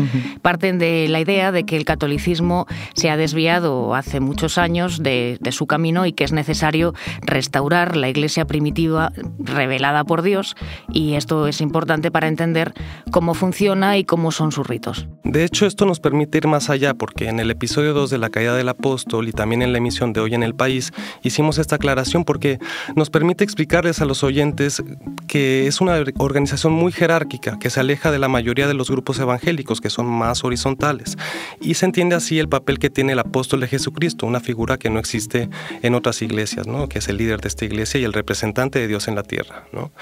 Parten 0.43 0.79
de 0.79 1.09
la 1.09 1.21
idea 1.21 1.53
de 1.53 1.65
que 1.65 1.77
el 1.77 1.85
catolicismo 1.85 2.67
se 2.95 3.11
ha 3.11 3.17
desviado 3.17 3.95
hace 3.95 4.21
muchos 4.21 4.59
años 4.59 5.03
de, 5.03 5.39
de 5.41 5.53
su 5.53 5.67
camino 5.67 6.07
y 6.07 6.13
que 6.13 6.25
es 6.25 6.33
necesario 6.33 6.95
restaurar 7.23 7.97
la 7.97 8.09
iglesia 8.09 8.47
primitiva 8.47 9.13
revelada 9.39 10.05
por 10.05 10.23
Dios 10.23 10.57
y 10.93 11.15
esto 11.15 11.47
es 11.47 11.61
importante 11.91 12.13
para 12.13 12.29
entender 12.29 12.73
cómo 13.11 13.35
funciona 13.35 13.99
y 13.99 14.05
cómo 14.05 14.31
son 14.31 14.53
sus 14.53 14.67
ritos. 14.67 15.09
De 15.25 15.45
hecho, 15.45 15.67
esto 15.67 15.87
nos 15.87 15.99
permite 15.99 16.39
ir 16.39 16.47
más 16.47 16.71
allá 16.71 16.95
porque 16.95 17.29
en 17.29 17.41
el 17.41 17.51
episodio 17.51 17.95
2 17.95 18.11
de 18.11 18.19
la 18.19 18.31
caída 18.31 18.55
del 18.55 18.69
apóstol 18.69 19.29
y 19.29 19.33
también 19.33 19.63
en 19.63 19.73
la 19.73 19.79
emisión 19.79 20.13
de 20.13 20.21
Hoy 20.21 20.35
en 20.35 20.43
el 20.43 20.55
País 20.55 20.93
hicimos 21.23 21.59
esta 21.59 21.77
aclaración 21.77 22.25
porque 22.25 22.59
nos 22.95 23.11
permite 23.11 23.43
explicarles 23.43 24.01
a 24.01 24.05
los 24.05 24.23
oyentes 24.23 24.83
que 25.27 25.67
es 25.67 25.81
una 25.81 26.03
organización 26.19 26.73
muy 26.73 26.93
jerárquica 26.93 27.59
que 27.59 27.71
se 27.71 27.81
aleja 27.81 28.13
de 28.13 28.19
la 28.19 28.29
mayoría 28.29 28.69
de 28.69 28.75
los 28.75 28.91
grupos 28.91 29.19
evangélicos 29.19 29.81
que 29.81 29.91
son 29.91 30.07
más 30.07 30.45
horizontales 30.45 31.17
y 31.61 31.75
se 31.75 31.87
entiende 31.87 32.15
así 32.15 32.39
el 32.39 32.49
papel 32.49 32.79
que 32.79 32.91
tiene 32.91 33.13
el 33.13 33.19
apóstol 33.19 33.61
de 33.61 33.69
Jesucristo, 33.69 34.27
una 34.27 34.41
figura 34.41 34.79
que 34.79 34.91
no 34.91 35.01
existe 35.01 35.49
en 35.83 35.95
otras 35.95 36.23
iglesias, 36.23 36.67
¿no? 36.67 36.89
que 36.89 37.01
es 37.01 37.09
el 37.09 37.17
líder 37.17 37.41
de 37.41 37.49
esta 37.49 37.65
iglesia 37.65 38.01
y 38.01 38.05
el 38.05 38.13
representante 38.13 38.79
de 38.79 38.87
Dios 38.87 39.09
en 39.09 39.15
la 39.17 39.23
tierra. 39.23 39.65
¿no? 39.73 39.93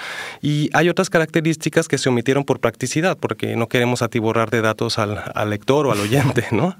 Y 0.42 0.70
hay 0.72 0.88
otras 0.88 1.10
características 1.10 1.77
que 1.86 1.98
se 1.98 2.08
omitieron 2.08 2.42
por 2.42 2.58
practicidad, 2.58 3.16
porque 3.16 3.54
no 3.54 3.68
queremos 3.68 4.02
atiborrar 4.02 4.50
de 4.50 4.62
datos 4.62 4.98
al, 4.98 5.22
al 5.32 5.50
lector 5.50 5.86
o 5.86 5.92
al 5.92 6.00
oyente, 6.00 6.46
¿no? 6.50 6.76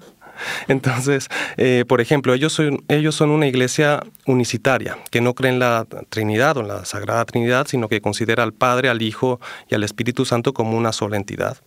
Entonces, 0.69 1.29
eh, 1.57 1.85
por 1.87 2.01
ejemplo, 2.01 2.35
ellos 2.35 2.53
son, 2.53 2.85
ellos 2.89 3.15
son 3.15 3.31
una 3.31 3.47
iglesia 3.47 4.03
unicitaria, 4.27 4.99
que 5.11 5.21
no 5.21 5.35
cree 5.35 5.53
en 5.53 5.59
la 5.59 5.87
Trinidad 6.09 6.57
o 6.57 6.61
en 6.61 6.69
la 6.69 6.85
Sagrada 6.85 7.25
Trinidad, 7.25 7.67
sino 7.67 7.89
que 7.89 8.01
considera 8.01 8.43
al 8.43 8.53
Padre, 8.53 8.89
al 8.89 9.03
Hijo 9.03 9.41
y 9.69 9.75
al 9.75 9.85
Espíritu 9.85 10.25
Santo 10.25 10.53
como 10.53 10.77
una 10.77 10.93
sola 10.93 11.17
entidad, 11.17 11.59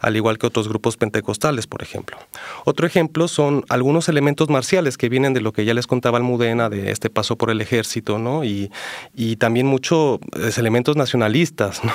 al 0.00 0.16
igual 0.16 0.38
que 0.38 0.46
otros 0.46 0.68
grupos 0.68 0.96
pentecostales, 0.96 1.66
por 1.66 1.82
ejemplo. 1.82 2.16
Otro 2.64 2.86
ejemplo 2.86 3.28
son 3.28 3.64
algunos 3.68 4.08
elementos 4.08 4.48
marciales 4.48 4.96
que 4.96 5.08
vienen 5.08 5.34
de 5.34 5.40
lo 5.40 5.52
que 5.52 5.64
ya 5.64 5.74
les 5.74 5.86
contaba 5.86 6.18
Almudena, 6.18 6.68
de 6.68 6.90
este 6.90 7.10
paso 7.10 7.36
por 7.36 7.50
el 7.50 7.60
ejército, 7.60 8.18
¿no? 8.18 8.44
Y, 8.44 8.70
y 9.14 9.36
también 9.36 9.66
muchos 9.66 10.20
elementos 10.56 10.96
nacionalistas, 10.96 11.82
¿no? 11.84 11.92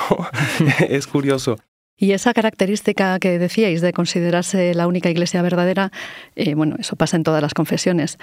es 0.88 1.06
curioso. 1.06 1.58
Y 1.96 2.12
esa 2.12 2.34
característica 2.34 3.18
que 3.18 3.38
decíais 3.38 3.80
de 3.80 3.92
considerarse 3.92 4.74
la 4.74 4.86
única 4.86 5.10
iglesia 5.10 5.42
verdadera, 5.42 5.92
eh, 6.34 6.54
bueno, 6.54 6.76
eso 6.78 6.96
pasa 6.96 7.16
en 7.16 7.22
todas 7.22 7.42
las 7.42 7.54
confesiones. 7.54 8.18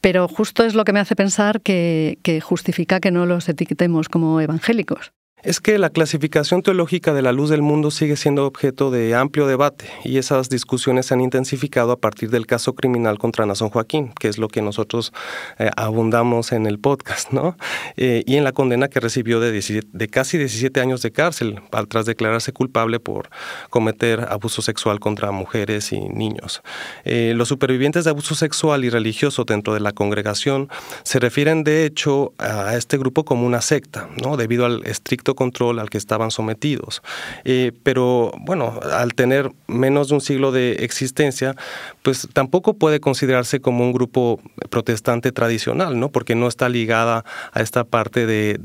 Pero 0.00 0.28
justo 0.28 0.64
es 0.64 0.74
lo 0.74 0.84
que 0.84 0.92
me 0.92 1.00
hace 1.00 1.14
pensar 1.16 1.60
que 1.60 2.40
justifica 2.42 3.00
que 3.00 3.10
no 3.10 3.26
los 3.26 3.48
etiquetemos 3.48 4.08
como 4.08 4.40
evangélicos 4.40 5.12
es 5.42 5.60
que 5.60 5.78
la 5.78 5.90
clasificación 5.90 6.62
teológica 6.62 7.14
de 7.14 7.22
la 7.22 7.32
luz 7.32 7.50
del 7.50 7.62
mundo 7.62 7.90
sigue 7.90 8.16
siendo 8.16 8.46
objeto 8.46 8.90
de 8.90 9.14
amplio 9.14 9.46
debate 9.46 9.86
y 10.04 10.18
esas 10.18 10.48
discusiones 10.48 11.06
se 11.06 11.14
han 11.14 11.20
intensificado 11.20 11.92
a 11.92 11.96
partir 11.96 12.30
del 12.30 12.46
caso 12.46 12.74
criminal 12.74 13.18
contra 13.18 13.46
Nazón 13.46 13.70
Joaquín, 13.70 14.12
que 14.18 14.28
es 14.28 14.38
lo 14.38 14.48
que 14.48 14.62
nosotros 14.62 15.12
eh, 15.58 15.70
abundamos 15.76 16.52
en 16.52 16.66
el 16.66 16.78
podcast, 16.78 17.32
¿no? 17.32 17.56
Eh, 17.96 18.22
y 18.26 18.36
en 18.36 18.44
la 18.44 18.52
condena 18.52 18.88
que 18.88 19.00
recibió 19.00 19.40
de, 19.40 20.08
casi 20.10 20.38
17 20.38 20.80
años 20.80 21.02
de 21.02 21.10
cárcel 21.10 21.60
al 21.72 21.88
tras 21.88 22.06
declararse 22.06 22.52
culpable 22.52 23.00
por 23.00 23.30
cometer 23.70 24.26
abuso 24.28 24.62
sexual 24.62 25.00
contra 25.00 25.30
mujeres 25.30 25.92
y 25.92 26.00
niños. 26.00 26.62
Eh, 27.04 27.32
los 27.34 27.48
supervivientes 27.48 28.04
de 28.04 28.10
abuso 28.10 28.34
sexual 28.34 28.84
y 28.84 28.90
religioso 28.90 29.44
dentro 29.44 29.74
de 29.74 29.80
la 29.80 29.92
congregación 29.92 30.68
se 31.02 31.18
refieren 31.18 31.64
de 31.64 31.84
hecho 31.84 32.32
a 32.38 32.76
este 32.76 32.98
grupo 32.98 33.24
como 33.24 33.46
una 33.46 33.60
secta, 33.60 34.08
¿no? 34.22 34.36
Debido 34.36 34.66
al 34.66 34.84
estricto 34.86 35.29
control 35.34 35.78
al 35.78 35.90
que 35.90 35.98
estaban 35.98 36.30
sometidos. 36.30 37.02
Eh, 37.44 37.72
pero 37.82 38.32
bueno, 38.40 38.80
al 38.92 39.14
tener 39.14 39.50
menos 39.66 40.08
de 40.08 40.14
un 40.14 40.20
siglo 40.20 40.52
de 40.52 40.72
existencia, 40.84 41.56
pues 42.02 42.28
tampoco 42.32 42.74
puede 42.74 43.00
considerarse 43.00 43.60
como 43.60 43.84
un 43.84 43.92
grupo 43.92 44.40
protestante 44.70 45.32
tradicional, 45.32 45.98
¿no? 45.98 46.10
Porque 46.10 46.34
no 46.34 46.48
está 46.48 46.68
ligada 46.68 47.24
a 47.52 47.60
esta 47.60 47.84
parte 47.84 48.26
de, 48.26 48.58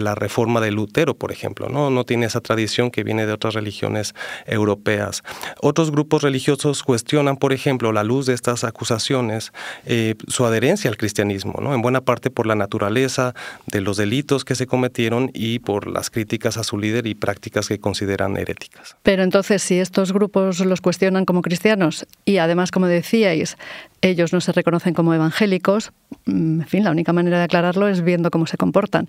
la, 0.00 0.14
reforma 0.14 0.60
de 0.60 0.70
Lutero, 0.70 1.14
por 1.14 1.32
ejemplo, 1.32 1.68
¿no? 1.68 1.90
No 1.90 2.04
tiene 2.04 2.26
esa 2.26 2.40
tradición 2.40 2.90
que 2.90 3.04
viene 3.04 3.26
de 3.26 3.32
otras 3.32 3.54
religiones 3.54 4.14
europeas. 4.46 5.22
Otros 5.60 5.90
grupos 5.90 6.22
religiosos 6.22 6.82
cuestionan, 6.82 7.36
por 7.36 7.52
ejemplo, 7.52 7.92
la 7.92 8.04
luz 8.04 8.26
de 8.26 8.34
estas 8.34 8.64
acusaciones, 8.64 9.52
eh, 9.86 10.14
su 10.28 10.44
adherencia 10.44 10.90
al 10.90 10.96
cristianismo, 10.96 11.54
¿no? 11.60 11.74
En 11.74 11.82
buena 11.82 12.00
parte 12.00 12.30
por 12.30 12.46
la 12.46 12.54
naturaleza 12.54 13.34
de 13.66 13.80
los 13.80 13.96
delitos 13.96 14.44
que 14.44 14.54
se 14.54 14.66
cometieron 14.66 15.30
y 15.34 15.58
por 15.60 15.86
las 15.90 16.10
críticas 16.10 16.56
a 16.56 16.64
su 16.64 16.78
líder 16.78 17.06
y 17.06 17.14
prácticas 17.14 17.68
que 17.68 17.78
consideran 17.78 18.36
heréticas. 18.36 18.96
Pero 19.02 19.22
entonces, 19.22 19.62
si 19.62 19.78
estos 19.78 20.12
grupos 20.12 20.60
los 20.60 20.80
cuestionan 20.80 21.24
como 21.24 21.42
cristianos 21.42 22.06
y 22.24 22.38
además, 22.38 22.70
como 22.70 22.86
decíais, 22.86 23.56
ellos 24.02 24.32
no 24.32 24.40
se 24.40 24.52
reconocen 24.52 24.94
como 24.94 25.12
evangélicos, 25.14 25.92
mm, 26.26 26.60
en 26.62 26.66
fin, 26.66 26.84
la 26.84 26.90
única 26.90 27.12
manera 27.12 27.38
de 27.38 27.44
aclararlo 27.44 27.88
es 27.88 28.02
viendo 28.02 28.30
cómo 28.30 28.46
se 28.46 28.56
comportan. 28.56 29.08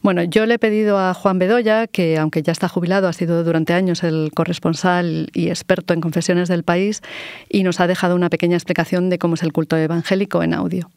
Bueno, 0.00 0.22
yo 0.22 0.46
le 0.46 0.54
he 0.54 0.58
pedido 0.58 0.98
a 0.98 1.14
Juan 1.14 1.38
Bedoya, 1.38 1.86
que 1.86 2.18
aunque 2.18 2.42
ya 2.42 2.52
está 2.52 2.68
jubilado, 2.68 3.08
ha 3.08 3.12
sido 3.12 3.42
durante 3.42 3.72
años 3.72 4.04
el 4.04 4.30
corresponsal 4.34 5.30
y 5.32 5.48
experto 5.48 5.92
en 5.92 6.00
confesiones 6.00 6.48
del 6.48 6.62
país, 6.62 7.02
y 7.48 7.64
nos 7.64 7.80
ha 7.80 7.86
dejado 7.86 8.14
una 8.14 8.30
pequeña 8.30 8.56
explicación 8.56 9.10
de 9.10 9.18
cómo 9.18 9.34
es 9.34 9.42
el 9.42 9.52
culto 9.52 9.76
evangélico 9.76 10.42
en 10.42 10.54
audio. 10.54 10.90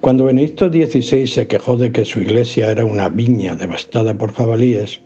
Cuando 0.00 0.24
Benedicto 0.24 0.70
XVI 0.70 1.26
se 1.26 1.46
quejó 1.46 1.76
de 1.76 1.92
que 1.92 2.06
su 2.06 2.20
iglesia 2.20 2.70
era 2.70 2.86
una 2.86 3.10
viña 3.10 3.54
devastada 3.54 4.14
por 4.14 4.32
jabalíes, 4.32 5.02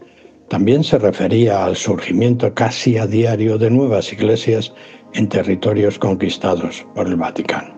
también 0.47 0.85
se 0.85 0.97
refería 0.97 1.65
al 1.65 1.75
surgimiento 1.75 2.53
casi 2.53 2.97
a 2.97 3.05
diario 3.05 3.57
de 3.57 3.69
nuevas 3.69 4.13
iglesias 4.13 4.73
en 5.13 5.27
territorios 5.27 5.99
conquistados 5.99 6.85
por 6.95 7.07
el 7.07 7.17
Vaticano. 7.17 7.75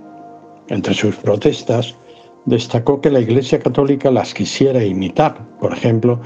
Entre 0.68 0.94
sus 0.94 1.16
protestas, 1.16 1.96
destacó 2.46 3.02
que 3.02 3.10
la 3.10 3.20
Iglesia 3.20 3.58
Católica 3.58 4.12
las 4.12 4.36
quisiera 4.36 4.84
imitar, 4.84 5.44
por 5.60 5.74
ejemplo, 5.74 6.22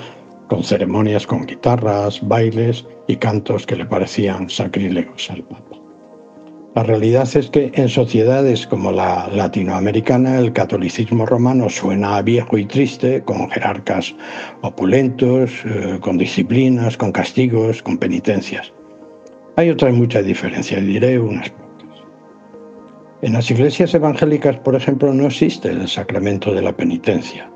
con 0.50 0.62
ceremonias 0.62 1.26
con 1.26 1.46
guitarras, 1.46 2.20
bailes 2.28 2.86
y 3.08 3.16
cantos 3.16 3.66
que 3.66 3.78
le 3.78 3.86
parecían 3.86 4.50
sacrílegos 4.50 5.32
al 5.32 5.44
Papa. 5.44 5.81
La 6.74 6.84
realidad 6.84 7.28
es 7.36 7.50
que 7.50 7.70
en 7.74 7.90
sociedades 7.90 8.66
como 8.66 8.94
la 8.94 9.28
latinoamericana 9.28 10.40
el 10.40 10.54
catolicismo 10.54 11.26
romano 11.26 11.70
suena 11.70 12.22
viejo 12.22 12.58
y 12.58 12.66
triste, 12.66 13.22
con 13.24 13.50
jerarcas 13.50 14.16
opulentos, 14.62 15.52
eh, 15.66 15.98
con 16.00 16.18
disciplinas, 16.18 16.96
con 16.96 17.12
castigos, 17.12 17.84
con 17.84 17.98
penitencias. 17.98 18.72
Hay 19.58 19.70
otras 19.70 19.94
muchas 19.94 20.24
diferencias, 20.24 20.82
diré 20.82 21.20
unas 21.20 21.50
pocas. 21.50 22.06
En 23.22 23.34
las 23.34 23.52
iglesias 23.52 23.94
evangélicas, 23.94 24.58
por 24.62 24.74
ejemplo, 24.74 25.14
no 25.14 25.28
existe 25.28 25.68
el 25.68 25.90
sacramento 25.90 26.54
de 26.54 26.62
la 26.62 26.72
penitencia, 26.72 27.52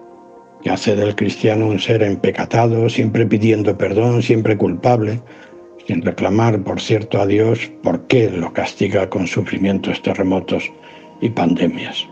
que 0.62 0.72
hace 0.72 0.94
del 0.94 1.16
cristiano 1.16 1.68
un 1.68 1.80
ser 1.80 2.04
empecatado, 2.04 2.90
siempre 2.90 3.26
pidiendo 3.26 3.78
perdón, 3.78 4.22
siempre 4.22 4.58
culpable, 4.58 5.22
sin 5.88 6.02
reclamar, 6.02 6.62
por 6.64 6.82
cierto, 6.82 7.20
a 7.20 7.26
Dios 7.26 7.72
por 7.84 8.08
qué 8.08 8.30
lo 8.30 8.54
castiga 8.54 9.10
con 9.10 9.28
sufrimientos, 9.28 10.02
terremotos 10.02 10.72
y 11.22 11.30
pandemias. 11.30 12.08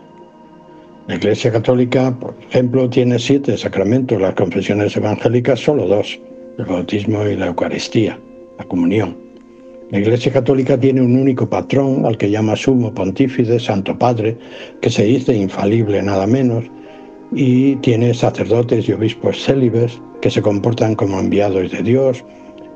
La 1.08 1.16
Iglesia 1.16 1.52
Católica, 1.52 2.16
por 2.18 2.34
ejemplo, 2.48 2.88
tiene 2.88 3.18
siete 3.18 3.58
sacramentos, 3.58 4.20
las 4.20 4.34
confesiones 4.34 4.96
evangélicas 4.96 5.60
solo 5.60 5.86
dos, 5.86 6.18
el 6.56 6.64
bautismo 6.64 7.26
y 7.26 7.36
la 7.36 7.48
Eucaristía, 7.48 8.18
la 8.58 8.64
comunión. 8.64 9.16
La 9.90 9.98
Iglesia 9.98 10.32
Católica 10.32 10.80
tiene 10.80 11.02
un 11.02 11.16
único 11.16 11.48
patrón 11.48 12.06
al 12.06 12.16
que 12.16 12.30
llama 12.30 12.56
sumo 12.56 12.94
pontífice, 12.94 13.60
Santo 13.60 13.98
Padre, 13.98 14.38
que 14.80 14.88
se 14.88 15.04
dice 15.04 15.36
infalible 15.36 16.02
nada 16.02 16.26
menos, 16.26 16.64
y 17.34 17.76
tiene 17.76 18.14
sacerdotes 18.14 18.88
y 18.88 18.92
obispos 18.92 19.44
célibes 19.44 20.00
que 20.22 20.30
se 20.30 20.40
comportan 20.40 20.94
como 20.94 21.20
enviados 21.20 21.70
de 21.70 21.82
Dios, 21.82 22.24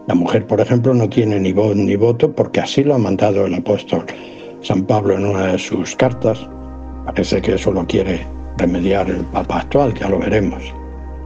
la 0.08 0.14
mujer, 0.14 0.46
por 0.46 0.58
ejemplo, 0.58 0.94
no 0.94 1.06
tiene 1.08 1.38
ni 1.38 1.52
voz 1.52 1.76
ni 1.76 1.94
voto 1.94 2.32
porque 2.32 2.60
así 2.60 2.82
lo 2.82 2.94
ha 2.94 2.98
mandado 2.98 3.44
el 3.44 3.52
apóstol 3.52 4.06
San 4.62 4.84
Pablo 4.84 5.14
en 5.14 5.26
una 5.26 5.48
de 5.48 5.58
sus 5.58 5.94
cartas. 5.94 6.48
Parece 7.04 7.42
que 7.42 7.54
eso 7.54 7.70
lo 7.70 7.86
quiere 7.86 8.26
remediar 8.56 9.10
el 9.10 9.22
Papa 9.26 9.60
actual, 9.60 9.92
ya 9.94 10.08
lo 10.08 10.18
veremos. 10.18 10.74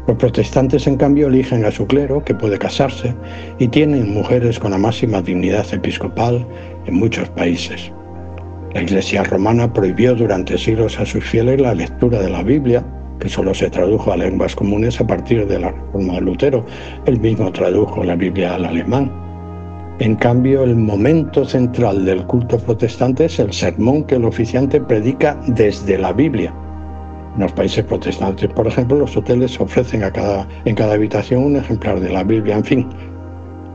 Los 0.08 0.16
protestantes, 0.16 0.88
en 0.88 0.96
cambio, 0.96 1.28
eligen 1.28 1.64
a 1.64 1.70
su 1.70 1.86
clero, 1.86 2.24
que 2.24 2.34
puede 2.34 2.58
casarse, 2.58 3.14
y 3.60 3.68
tienen 3.68 4.12
mujeres 4.12 4.58
con 4.58 4.72
la 4.72 4.78
máxima 4.78 5.22
dignidad 5.22 5.72
episcopal 5.72 6.44
en 6.86 6.94
muchos 6.94 7.28
países. 7.30 7.92
La 8.74 8.82
Iglesia 8.82 9.22
romana 9.22 9.72
prohibió 9.72 10.16
durante 10.16 10.58
siglos 10.58 10.98
a 10.98 11.06
sus 11.06 11.22
fieles 11.22 11.60
la 11.60 11.74
lectura 11.74 12.18
de 12.18 12.30
la 12.30 12.42
Biblia, 12.42 12.84
que 13.18 13.28
solo 13.28 13.54
se 13.54 13.70
tradujo 13.70 14.12
a 14.12 14.16
lenguas 14.16 14.54
comunes 14.54 15.00
a 15.00 15.06
partir 15.06 15.46
de 15.46 15.58
la 15.58 15.70
reforma 15.70 16.14
de 16.14 16.20
Lutero. 16.22 16.64
Él 17.06 17.20
mismo 17.20 17.52
tradujo 17.52 18.04
la 18.04 18.16
Biblia 18.16 18.54
al 18.54 18.64
alemán. 18.64 19.10
En 19.98 20.16
cambio, 20.16 20.64
el 20.64 20.74
momento 20.74 21.44
central 21.44 22.04
del 22.04 22.26
culto 22.26 22.58
protestante 22.58 23.26
es 23.26 23.38
el 23.38 23.52
sermón 23.52 24.04
que 24.04 24.16
el 24.16 24.24
oficiante 24.24 24.80
predica 24.80 25.38
desde 25.46 25.98
la 25.98 26.12
Biblia. 26.12 26.52
En 27.34 27.42
los 27.42 27.52
países 27.52 27.84
protestantes, 27.84 28.48
por 28.52 28.66
ejemplo, 28.66 28.98
los 28.98 29.16
hoteles 29.16 29.60
ofrecen 29.60 30.02
en 30.02 30.74
cada 30.74 30.92
habitación 30.92 31.44
un 31.44 31.56
ejemplar 31.56 32.00
de 32.00 32.12
la 32.12 32.24
Biblia. 32.24 32.56
En 32.56 32.64
fin, 32.64 32.88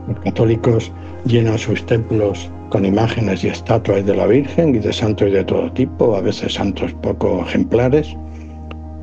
los 0.06 0.18
católicos 0.20 0.92
llenan 1.24 1.58
sus 1.58 1.84
templos 1.86 2.50
con 2.70 2.84
imágenes 2.84 3.44
y 3.44 3.48
estatuas 3.48 4.04
de 4.04 4.14
la 4.14 4.26
Virgen 4.26 4.74
y 4.74 4.78
de 4.78 4.92
santos 4.92 5.32
de 5.32 5.44
todo 5.44 5.72
tipo, 5.72 6.16
a 6.16 6.20
veces 6.20 6.54
santos 6.54 6.92
poco 7.02 7.42
ejemplares. 7.46 8.14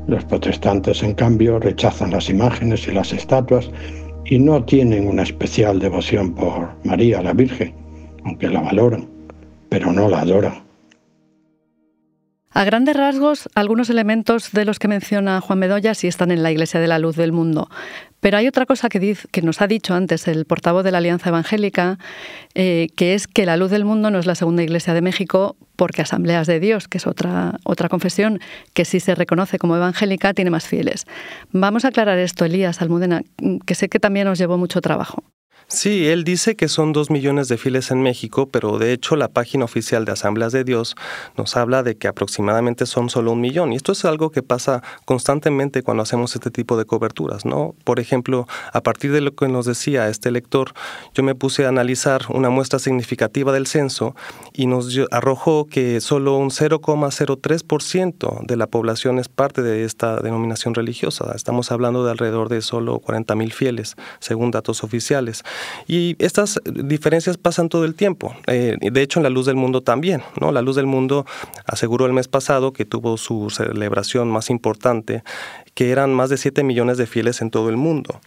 Los 0.06 0.24
protestantes, 0.24 1.02
en 1.02 1.14
cambio, 1.14 1.58
rechazan 1.58 2.12
las 2.12 2.30
imágenes 2.30 2.86
y 2.86 2.92
las 2.92 3.12
estatuas 3.12 3.70
y 4.24 4.38
no 4.38 4.64
tienen 4.64 5.08
una 5.08 5.22
especial 5.22 5.78
devoción 5.78 6.34
por 6.34 6.68
María 6.84 7.22
la 7.22 7.32
Virgen, 7.32 7.74
aunque 8.24 8.48
la 8.48 8.60
valoran, 8.60 9.08
pero 9.68 9.92
no 9.92 10.08
la 10.08 10.20
adoran. 10.20 10.66
A 12.56 12.64
grandes 12.64 12.96
rasgos, 12.96 13.50
algunos 13.54 13.90
elementos 13.90 14.52
de 14.52 14.64
los 14.64 14.78
que 14.78 14.88
menciona 14.88 15.42
Juan 15.42 15.60
Bedoya 15.60 15.94
sí 15.94 16.06
están 16.06 16.30
en 16.30 16.42
la 16.42 16.50
Iglesia 16.50 16.80
de 16.80 16.86
la 16.86 16.98
Luz 16.98 17.14
del 17.14 17.30
Mundo. 17.30 17.68
Pero 18.20 18.38
hay 18.38 18.48
otra 18.48 18.64
cosa 18.64 18.88
que, 18.88 19.16
nos 19.42 19.60
ha 19.60 19.66
dicho 19.66 19.92
antes 19.92 20.26
el 20.26 20.46
portavoz 20.46 20.82
de 20.82 20.90
la 20.90 20.98
Alianza 20.98 21.28
Evangélica, 21.28 21.98
eh, 22.54 22.88
que 22.96 23.12
es 23.12 23.26
que 23.26 23.44
la 23.44 23.58
Luz 23.58 23.70
del 23.70 23.84
Mundo 23.84 24.10
no 24.10 24.18
es 24.18 24.24
la 24.24 24.34
segunda 24.34 24.62
Iglesia 24.62 24.94
de 24.94 25.02
México 25.02 25.56
porque 25.76 26.02
Asambleas 26.02 26.46
de 26.46 26.60
Dios, 26.60 26.88
que 26.88 26.98
es 26.98 27.06
otra, 27.06 27.58
otra 27.64 27.88
confesión 27.88 28.40
que 28.74 28.84
sí 28.84 29.00
se 29.00 29.14
reconoce 29.14 29.58
como 29.58 29.76
evangélica, 29.76 30.34
tiene 30.34 30.50
más 30.50 30.66
fieles. 30.66 31.04
Vamos 31.52 31.84
a 31.84 31.88
aclarar 31.88 32.18
esto, 32.18 32.44
Elías 32.44 32.82
Almudena, 32.82 33.22
que 33.64 33.74
sé 33.74 33.88
que 33.88 34.00
también 34.00 34.26
nos 34.26 34.38
llevó 34.38 34.58
mucho 34.58 34.80
trabajo. 34.80 35.22
Sí, 35.68 36.06
él 36.06 36.22
dice 36.22 36.54
que 36.54 36.68
son 36.68 36.92
dos 36.92 37.10
millones 37.10 37.48
de 37.48 37.58
fieles 37.58 37.90
en 37.90 38.00
México, 38.00 38.48
pero 38.48 38.78
de 38.78 38.92
hecho 38.92 39.16
la 39.16 39.26
página 39.26 39.64
oficial 39.64 40.04
de 40.04 40.12
Asambleas 40.12 40.52
de 40.52 40.62
Dios 40.62 40.94
nos 41.36 41.56
habla 41.56 41.82
de 41.82 41.96
que 41.96 42.06
aproximadamente 42.06 42.86
son 42.86 43.10
solo 43.10 43.32
un 43.32 43.40
millón. 43.40 43.72
Y 43.72 43.76
esto 43.76 43.90
es 43.90 44.04
algo 44.04 44.30
que 44.30 44.44
pasa 44.44 44.84
constantemente 45.04 45.82
cuando 45.82 46.04
hacemos 46.04 46.36
este 46.36 46.52
tipo 46.52 46.76
de 46.76 46.84
coberturas, 46.84 47.44
¿no? 47.44 47.74
Por 47.82 47.98
ejemplo, 47.98 48.46
a 48.72 48.80
partir 48.80 49.10
de 49.10 49.20
lo 49.20 49.34
que 49.34 49.48
nos 49.48 49.66
decía 49.66 50.08
este 50.08 50.30
lector, 50.30 50.72
yo 51.14 51.24
me 51.24 51.34
puse 51.34 51.64
a 51.64 51.70
analizar 51.70 52.26
una 52.28 52.48
muestra 52.48 52.78
significativa 52.78 53.52
del 53.52 53.66
censo 53.66 54.14
y 54.52 54.66
nos 54.66 54.96
arrojó 55.10 55.66
que 55.66 56.00
solo 56.00 56.36
un 56.36 56.50
0,03% 56.50 58.46
de 58.46 58.56
la 58.56 58.68
población 58.68 59.18
es 59.18 59.28
parte 59.28 59.62
de 59.62 59.82
esta 59.82 60.20
denominación 60.20 60.74
religiosa. 60.74 61.32
Estamos 61.34 61.72
hablando 61.72 62.04
de 62.04 62.12
alrededor 62.12 62.48
de 62.48 62.62
solo 62.62 63.00
40 63.00 63.34
mil 63.34 63.52
fieles, 63.52 63.96
según 64.20 64.52
datos 64.52 64.84
oficiales. 64.84 65.42
Y 65.86 66.16
estas 66.18 66.60
diferencias 66.64 67.36
pasan 67.36 67.68
todo 67.68 67.84
el 67.84 67.94
tiempo. 67.94 68.34
Eh, 68.46 68.76
de 68.80 69.02
hecho, 69.02 69.18
en 69.18 69.24
la 69.24 69.30
Luz 69.30 69.46
del 69.46 69.56
Mundo 69.56 69.82
también. 69.82 70.22
¿no? 70.40 70.52
La 70.52 70.62
Luz 70.62 70.76
del 70.76 70.86
Mundo 70.86 71.26
aseguró 71.64 72.06
el 72.06 72.12
mes 72.12 72.28
pasado 72.28 72.72
que 72.72 72.84
tuvo 72.84 73.16
su 73.16 73.50
celebración 73.50 74.28
más 74.28 74.50
importante 74.50 75.22
que 75.76 75.90
eran 75.90 76.14
más 76.14 76.30
de 76.30 76.38
7 76.38 76.64
millones 76.64 76.96
de 76.96 77.06
fieles 77.06 77.42
en 77.42 77.50
todo 77.50 77.68
el 77.68 77.76
mundo. 77.76 78.18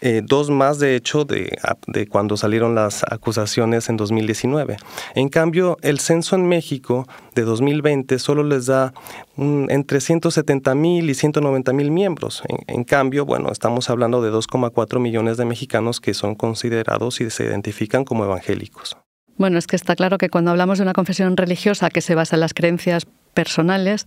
Eh, 0.00 0.22
dos 0.24 0.50
más, 0.50 0.80
de 0.80 0.96
hecho, 0.96 1.24
de, 1.24 1.56
de, 1.86 2.08
cuando 2.08 2.36
salieron 2.36 2.74
las 2.74 3.04
acusaciones 3.04 3.88
en 3.88 3.96
2019. 3.96 4.76
En 5.14 5.28
cambio, 5.28 5.78
el 5.82 6.00
censo 6.00 6.34
en 6.34 6.48
México 6.48 7.06
de 7.36 7.42
2020 7.42 8.18
solo 8.18 8.42
les 8.42 8.66
da 8.66 8.92
entre 9.36 10.00
170 10.00 10.74
mil 10.74 11.08
y 11.08 11.14
190 11.14 11.72
mil 11.72 11.92
miembros. 11.92 12.42
En, 12.66 12.82
cambio, 12.82 13.24
bueno, 13.24 13.52
estamos 13.52 13.88
hablando 13.88 14.20
de 14.20 14.32
2,4 14.32 14.98
millones 14.98 15.36
de 15.36 15.44
mexicanos 15.44 16.00
que 16.00 16.12
son 16.12 16.34
considerados 16.34 17.20
y 17.20 17.30
se 17.30 17.44
identifican 17.44 18.04
como 18.04 18.24
evangélicos. 18.24 18.96
Bueno, 19.36 19.58
es 19.58 19.68
que 19.68 19.76
está 19.76 19.94
claro 19.94 20.18
que 20.18 20.28
cuando 20.28 20.50
hablamos 20.50 20.78
de 20.78 20.82
una 20.82 20.92
confesión 20.92 21.36
religiosa 21.36 21.88
que 21.88 22.00
se 22.00 22.16
basa 22.16 22.34
en 22.34 22.40
las 22.40 22.52
creencias 22.52 23.06
personales 23.32 24.06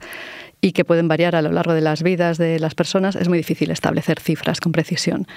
y 0.62 0.72
que 0.74 0.86
pueden 0.86 1.08
variar 1.08 1.36
a 1.36 1.42
lo 1.42 1.52
largo 1.52 1.74
de 1.74 1.82
las 1.82 2.04
vidas 2.04 2.38
de 2.38 2.60
las 2.60 2.76
personas, 2.76 3.16
es 3.16 3.30
muy 3.30 3.38
difícil 3.38 3.72
establecer 3.72 4.20
cifras 4.20 4.60
con 4.60 4.72
precisión. 4.72 5.28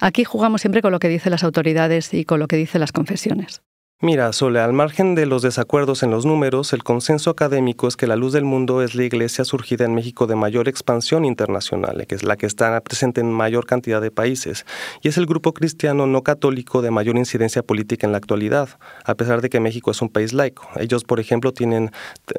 Aquí 0.00 0.24
jugamos 0.24 0.60
siempre 0.60 0.82
con 0.82 0.92
lo 0.92 0.98
que 0.98 1.08
dicen 1.08 1.30
las 1.30 1.44
autoridades 1.44 2.12
y 2.12 2.24
con 2.24 2.40
lo 2.40 2.48
que 2.48 2.56
dicen 2.56 2.80
las 2.80 2.92
confesiones. 2.92 3.62
Mira, 4.04 4.30
Sole, 4.34 4.60
al 4.60 4.74
margen 4.74 5.14
de 5.14 5.24
los 5.24 5.40
desacuerdos 5.40 6.02
en 6.02 6.10
los 6.10 6.26
números, 6.26 6.74
el 6.74 6.84
consenso 6.84 7.30
académico 7.30 7.88
es 7.88 7.96
que 7.96 8.06
la 8.06 8.16
luz 8.16 8.34
del 8.34 8.44
mundo 8.44 8.82
es 8.82 8.94
la 8.94 9.04
iglesia 9.04 9.46
surgida 9.46 9.86
en 9.86 9.94
México 9.94 10.26
de 10.26 10.34
mayor 10.34 10.68
expansión 10.68 11.24
internacional, 11.24 12.06
que 12.06 12.14
es 12.14 12.22
la 12.22 12.36
que 12.36 12.44
está 12.44 12.78
presente 12.82 13.22
en 13.22 13.32
mayor 13.32 13.64
cantidad 13.64 14.02
de 14.02 14.10
países, 14.10 14.66
y 15.00 15.08
es 15.08 15.16
el 15.16 15.24
grupo 15.24 15.54
cristiano 15.54 16.06
no 16.06 16.20
católico 16.20 16.82
de 16.82 16.90
mayor 16.90 17.16
incidencia 17.16 17.62
política 17.62 18.06
en 18.06 18.12
la 18.12 18.18
actualidad, 18.18 18.68
a 19.06 19.14
pesar 19.14 19.40
de 19.40 19.48
que 19.48 19.58
México 19.58 19.90
es 19.90 20.02
un 20.02 20.10
país 20.10 20.34
laico. 20.34 20.68
Ellos, 20.76 21.02
por 21.02 21.18
ejemplo, 21.18 21.54
tienen 21.54 21.90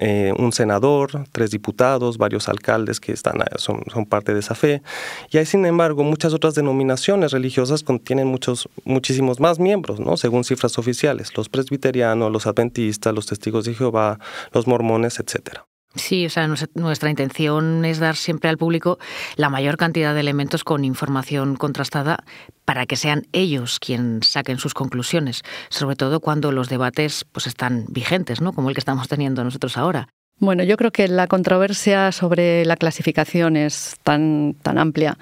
eh, 0.01 0.34
un 0.38 0.51
senador, 0.51 1.25
tres 1.32 1.49
diputados, 1.49 2.19
varios 2.19 2.47
alcaldes 2.47 2.99
que 2.99 3.12
están, 3.12 3.43
son, 3.56 3.82
son 3.91 4.06
parte 4.06 4.36
de 4.36 4.41
esa 4.41 4.54
fe, 4.54 4.84
y 5.32 5.39
hay, 5.39 5.47
sin 5.47 5.65
embargo, 5.65 6.04
muchas 6.04 6.32
otras 6.32 6.54
denominaciones 6.54 7.32
religiosas 7.32 7.82
contienen 7.82 8.28
muchos, 8.28 8.69
muchísimos 8.84 9.39
más 9.39 9.58
miembros, 9.58 9.99
¿no? 9.99 10.15
según 10.15 10.43
cifras 10.43 10.78
oficiales. 10.78 11.36
Los 11.36 11.49
presbiterianos, 11.56 12.32
los 12.32 12.48
adventistas, 12.48 13.13
los 13.13 13.26
testigos 13.26 13.65
de 13.65 13.74
Jehová, 13.74 14.20
los 14.52 14.68
mormones, 14.68 15.20
etcétera. 15.20 15.65
Sí, 15.96 16.26
o 16.26 16.30
sea, 16.30 16.50
nuestra 16.74 17.10
intención 17.10 17.86
es 17.86 18.00
dar 18.00 18.18
siempre 18.18 18.50
al 18.50 18.58
público 18.58 19.00
la 19.38 19.50
mayor 19.50 19.78
cantidad 19.78 20.13
de 20.13 20.20
elementos 20.20 20.65
con 20.65 20.84
información 20.84 21.56
contrastada 21.56 22.18
para 22.65 22.86
que 22.86 22.98
sean 22.98 23.28
ellos 23.32 23.80
quienes 23.80 24.28
saquen 24.28 24.60
sus 24.60 24.74
conclusiones, 24.74 25.44
sobre 25.70 25.96
todo 25.96 26.20
cuando 26.20 26.52
los 26.52 26.68
debates 26.68 27.26
pues 27.32 27.48
están 27.48 27.86
vigentes, 27.88 28.41
¿no? 28.41 28.52
Como 28.52 28.68
el 28.68 28.76
que 28.76 28.82
estamos 28.82 29.08
teniendo 29.08 29.44
nosotros 29.46 29.78
ahora. 29.78 30.10
Bueno, 30.38 30.65
yo 30.65 30.76
creo 30.76 30.91
que 30.91 31.08
la 31.08 31.28
controversia 31.28 32.12
sobre 32.12 32.65
la 32.65 32.76
clasificación 32.76 33.56
es 33.56 33.96
tan, 34.04 34.58
tan 34.62 34.78
amplia 34.78 35.18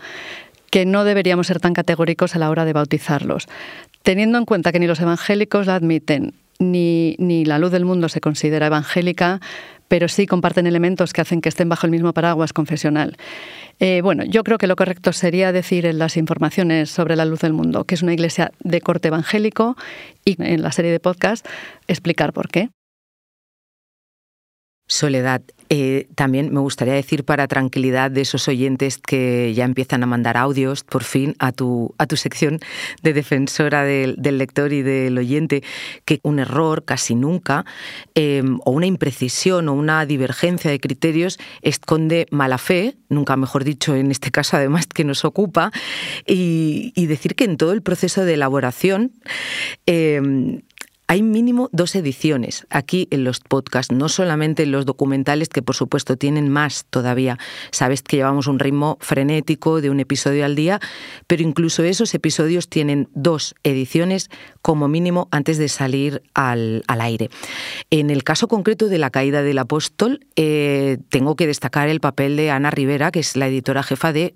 que 0.72 0.88
no 0.88 1.04
deberíamos 1.04 1.46
ser 1.46 1.60
tan 1.60 1.76
categóricos 1.76 2.36
a 2.36 2.40
la 2.40 2.50
hora 2.50 2.66
de 2.66 2.74
bautizarlos. 2.74 3.48
Teniendo 4.04 4.38
en 4.38 4.46
cuenta 4.46 4.72
que 4.72 4.80
ni 4.80 4.88
los 4.88 5.00
evangélicos 5.00 5.66
la 5.66 5.76
admiten, 5.76 6.34
ni, 6.60 7.16
ni 7.20 7.46
la 7.46 7.58
luz 7.58 7.72
del 7.72 7.86
mundo 7.86 8.10
se 8.10 8.22
considera 8.22 8.68
evangélica, 8.68 9.40
pero 9.88 10.08
sí 10.08 10.28
comparten 10.28 10.68
elementos 10.68 11.14
que 11.14 11.22
hacen 11.22 11.42
que 11.42 11.50
estén 11.50 11.70
bajo 11.70 11.86
el 11.88 11.92
mismo 11.92 12.14
paraguas 12.14 12.54
confesional. 12.54 13.18
Eh, 13.80 14.02
bueno, 14.02 14.24
yo 14.24 14.44
creo 14.44 14.58
que 14.58 14.68
lo 14.68 14.76
correcto 14.76 15.14
sería 15.14 15.52
decir 15.52 15.86
en 15.86 16.00
las 16.00 16.18
informaciones 16.18 16.90
sobre 16.90 17.16
la 17.16 17.26
luz 17.26 17.42
del 17.42 17.54
mundo 17.54 17.86
que 17.86 17.96
es 17.96 18.04
una 18.04 18.14
iglesia 18.14 18.52
de 18.60 18.82
corte 18.82 19.08
evangélico 19.10 19.76
y 20.26 20.42
en 20.42 20.62
la 20.62 20.72
serie 20.72 20.92
de 20.92 21.00
podcast 21.00 21.46
explicar 21.88 22.34
por 22.34 22.50
qué. 22.50 22.70
Soledad, 24.88 25.42
eh, 25.70 26.08
también 26.16 26.54
me 26.54 26.60
gustaría 26.60 26.94
decir 26.94 27.24
para 27.24 27.48
tranquilidad 27.48 28.12
de 28.12 28.20
esos 28.20 28.50
oyentes 28.50 28.98
que 28.98 29.54
ya 29.56 29.64
empiezan 29.64 30.04
a 30.04 30.06
mandar 30.06 30.36
audios 30.36 30.84
por 30.84 31.06
fin 31.06 31.36
a 31.40 31.54
tu, 31.54 31.96
a 31.98 32.06
tu 32.06 32.18
sección 32.18 32.60
de 33.02 33.14
defensora 33.14 33.84
del, 33.84 34.18
lector 34.22 34.74
y 34.74 34.82
del 34.82 35.18
oyente, 35.18 35.64
que 36.04 36.20
un 36.24 36.40
error 36.40 36.84
casi 36.84 37.16
nunca, 37.16 37.66
em, 38.14 38.60
o 38.66 38.72
una 38.72 38.86
imprecisión 38.86 39.70
o 39.70 39.74
una 39.74 40.06
divergencia 40.06 40.70
de 40.70 40.82
criterios 40.82 41.40
esconde 41.62 42.28
mala 42.30 42.58
fe, 42.58 42.98
nunca 43.08 43.38
mejor 43.38 43.64
dicho 43.64 43.96
en 43.96 44.12
este 44.12 44.32
caso 44.32 44.58
además 44.58 44.86
que 44.86 45.06
nos 45.06 45.24
ocupa, 45.24 45.72
y, 46.28 46.92
decir 47.08 47.36
que 47.36 47.46
en 47.46 47.58
todo 47.58 47.74
el 47.74 47.84
proceso 47.84 48.26
de 48.26 48.34
elaboración 48.34 49.12
em, 49.86 50.62
hay 51.14 51.22
mínimo 51.22 51.70
dos 51.72 51.94
ediciones 51.94 52.66
aquí 52.72 53.08
en 53.12 53.24
los 53.24 53.40
podcasts, 53.40 53.94
no 53.94 54.10
solamente 54.10 54.64
en 54.64 54.72
los 54.72 54.88
documentales, 54.88 55.48
que 55.48 55.62
por 55.62 55.76
supuesto 55.76 56.18
tienen 56.18 56.50
más 56.50 56.88
todavía. 56.90 57.38
Sabes 57.70 58.02
que 58.02 58.18
llevamos 58.18 58.48
un 58.48 58.58
ritmo 58.58 58.98
frenético 59.00 59.80
de 59.80 59.92
un 59.92 60.00
episodio 60.00 60.44
al 60.44 60.56
día, 60.56 60.80
pero 61.28 61.44
incluso 61.44 61.84
esos 61.84 62.16
episodios 62.16 62.68
tienen 62.68 63.10
dos 63.14 63.54
ediciones 63.62 64.32
como 64.64 64.88
mínimo 64.88 65.28
antes 65.30 65.60
de 65.60 65.70
salir 65.70 66.24
al, 66.34 66.84
aire. 66.88 67.30
En 67.92 68.10
el 68.10 68.24
caso 68.24 68.48
concreto 68.48 68.88
de 68.88 68.98
la 68.98 69.12
caída 69.12 69.44
del 69.44 69.60
apóstol, 69.60 70.26
eh, 70.36 70.98
tengo 71.10 71.36
que 71.36 71.46
destacar 71.46 71.90
el 71.90 72.00
papel 72.00 72.38
de 72.38 72.50
Ana 72.50 72.72
Rivera, 72.72 73.12
que 73.12 73.20
es 73.20 73.36
la 73.36 73.48
editora 73.48 73.84
jefa 73.84 74.14
de 74.14 74.34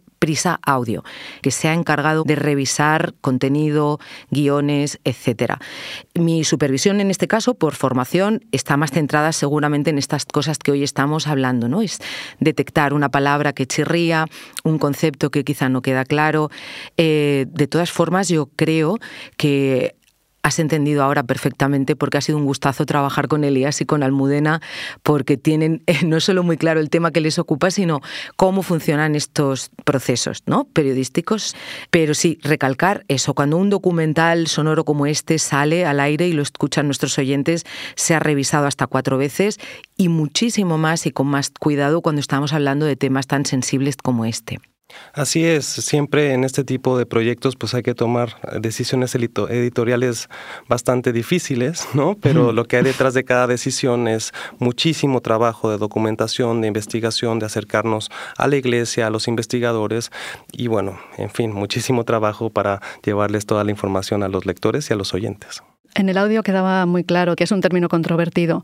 Audio, 0.63 1.03
que 1.41 1.51
se 1.51 1.67
ha 1.67 1.73
encargado 1.73 2.23
de 2.23 2.35
revisar 2.35 3.13
contenido, 3.21 3.99
guiones, 4.29 4.99
etc. 5.03 5.53
Mi 6.13 6.43
supervisión 6.43 6.99
en 6.99 7.11
este 7.11 7.27
caso, 7.27 7.53
por 7.53 7.75
formación, 7.75 8.41
está 8.51 8.77
más 8.77 8.91
centrada 8.91 9.31
seguramente 9.31 9.89
en 9.89 9.97
estas 9.97 10.25
cosas 10.25 10.57
que 10.57 10.71
hoy 10.71 10.83
estamos 10.83 11.27
hablando, 11.27 11.67
¿no? 11.67 11.81
Es 11.81 11.99
detectar 12.39 12.93
una 12.93 13.09
palabra 13.09 13.53
que 13.53 13.65
chirría, 13.65 14.27
un 14.63 14.79
concepto 14.79 15.31
que 15.31 15.43
quizá 15.43 15.69
no 15.69 15.81
queda 15.81 16.05
claro. 16.05 16.49
Eh, 16.97 17.45
de 17.49 17.67
todas 17.67 17.91
formas, 17.91 18.27
yo 18.27 18.49
creo 18.55 18.97
que 19.37 19.95
has 20.47 20.59
entendido 20.59 21.03
ahora 21.03 21.23
perfectamente 21.23 21.97
porque 21.97 22.17
ha 22.17 22.21
sido 22.21 22.37
un 22.37 22.45
gustazo 22.45 22.85
trabajar 22.85 23.27
con 23.27 23.43
Elías 23.43 23.81
y 23.81 23.85
con 23.85 24.01
Almudena 24.01 24.61
porque 25.03 25.35
tienen 25.35 25.83
eh, 25.87 26.05
no 26.05 26.19
solo 26.21 26.41
muy 26.41 26.57
claro 26.57 26.79
el 26.79 26.89
tema 26.89 27.11
que 27.11 27.19
les 27.19 27.37
ocupa, 27.37 27.69
sino 27.69 28.01
cómo 28.37 28.63
funcionan 28.63 29.15
estos 29.15 29.71
procesos 29.83 30.43
¿no? 30.45 30.63
periodísticos. 30.71 31.55
Pero 31.91 32.13
sí, 32.13 32.39
recalcar 32.43 33.03
eso, 33.09 33.33
cuando 33.33 33.57
un 33.57 33.69
documental 33.69 34.47
sonoro 34.47 34.85
como 34.85 35.05
este 35.05 35.37
sale 35.37 35.85
al 35.85 35.99
aire 35.99 36.27
y 36.27 36.33
lo 36.33 36.41
escuchan 36.41 36.85
nuestros 36.87 37.17
oyentes, 37.17 37.65
se 37.95 38.15
ha 38.15 38.19
revisado 38.19 38.67
hasta 38.67 38.87
cuatro 38.87 39.17
veces 39.17 39.59
y 39.97 40.07
muchísimo 40.07 40.77
más 40.77 41.05
y 41.05 41.11
con 41.11 41.27
más 41.27 41.51
cuidado 41.59 42.01
cuando 42.01 42.21
estamos 42.21 42.53
hablando 42.53 42.85
de 42.85 42.95
temas 42.95 43.27
tan 43.27 43.45
sensibles 43.45 43.97
como 43.97 44.23
este. 44.23 44.59
Así 45.13 45.45
es, 45.45 45.65
siempre 45.65 46.33
en 46.33 46.43
este 46.43 46.63
tipo 46.63 46.97
de 46.97 47.05
proyectos 47.05 47.55
pues 47.55 47.73
hay 47.73 47.83
que 47.83 47.93
tomar 47.93 48.35
decisiones 48.61 49.15
editoriales 49.15 50.29
bastante 50.67 51.11
difíciles, 51.11 51.87
¿no? 51.93 52.15
Pero 52.21 52.51
lo 52.51 52.65
que 52.65 52.77
hay 52.77 52.83
detrás 52.83 53.13
de 53.13 53.25
cada 53.25 53.47
decisión 53.47 54.07
es 54.07 54.31
muchísimo 54.59 55.21
trabajo 55.21 55.69
de 55.69 55.77
documentación, 55.77 56.61
de 56.61 56.67
investigación, 56.67 57.39
de 57.39 57.47
acercarnos 57.47 58.09
a 58.37 58.47
la 58.47 58.55
iglesia, 58.55 59.07
a 59.07 59.09
los 59.09 59.27
investigadores 59.27 60.11
y 60.51 60.67
bueno, 60.67 60.99
en 61.17 61.29
fin, 61.29 61.51
muchísimo 61.51 62.05
trabajo 62.05 62.49
para 62.49 62.81
llevarles 63.03 63.45
toda 63.45 63.63
la 63.63 63.71
información 63.71 64.23
a 64.23 64.29
los 64.29 64.45
lectores 64.45 64.89
y 64.89 64.93
a 64.93 64.95
los 64.95 65.13
oyentes. 65.13 65.61
En 65.95 66.09
el 66.09 66.17
audio 66.17 66.43
quedaba 66.43 66.85
muy 66.85 67.03
claro 67.03 67.35
que 67.35 67.43
es 67.43 67.51
un 67.51 67.61
término 67.61 67.89
controvertido. 67.89 68.63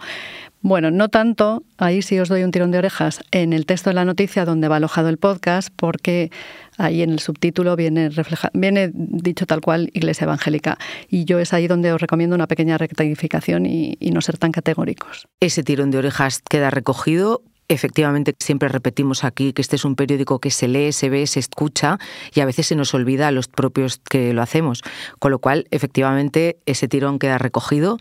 Bueno, 0.61 0.91
no 0.91 1.09
tanto, 1.09 1.63
ahí 1.77 2.01
sí 2.01 2.17
os 2.19 2.29
doy 2.29 2.43
un 2.43 2.51
tirón 2.51 2.71
de 2.71 2.77
orejas, 2.77 3.19
en 3.31 3.51
el 3.51 3.65
texto 3.65 3.89
de 3.89 3.95
la 3.95 4.05
noticia 4.05 4.45
donde 4.45 4.69
va 4.69 4.77
alojado 4.77 5.09
el 5.09 5.17
podcast, 5.17 5.73
porque 5.75 6.31
ahí 6.77 7.01
en 7.01 7.09
el 7.09 7.19
subtítulo 7.19 7.75
viene, 7.75 8.09
viene 8.53 8.89
dicho 8.93 9.45
tal 9.45 9.59
cual 9.59 9.89
Iglesia 9.93 10.23
Evangélica. 10.23 10.77
Y 11.09 11.25
yo 11.25 11.39
es 11.39 11.53
ahí 11.53 11.67
donde 11.67 11.91
os 11.91 11.99
recomiendo 11.99 12.33
una 12.33 12.47
pequeña 12.47 12.77
rectificación 12.77 13.65
y 13.65 13.97
no 14.13 14.21
ser 14.21 14.37
tan 14.37 14.53
categóricos. 14.53 15.27
Ese 15.41 15.63
tirón 15.63 15.91
de 15.91 15.97
orejas 15.97 16.41
queda 16.49 16.69
recogido 16.69 17.41
Efectivamente, 17.73 18.35
siempre 18.39 18.69
repetimos 18.69 19.23
aquí 19.23 19.51
que 19.51 19.61
este 19.61 19.75
es 19.75 19.83
un 19.83 19.95
periódico 19.95 20.39
que 20.39 20.51
se 20.51 20.67
lee, 20.67 20.91
se 20.91 21.09
ve, 21.09 21.25
se 21.25 21.39
escucha 21.39 21.97
y 22.33 22.41
a 22.41 22.45
veces 22.45 22.67
se 22.67 22.75
nos 22.75 22.93
olvida 22.93 23.27
a 23.27 23.31
los 23.31 23.47
propios 23.47 23.99
que 24.09 24.31
lo 24.31 24.43
hacemos. 24.43 24.83
Con 25.17 25.31
lo 25.31 25.39
cual, 25.39 25.65
efectivamente, 25.71 26.57
ese 26.67 26.87
tirón 26.87 27.17
queda 27.17 27.39
recogido 27.39 27.97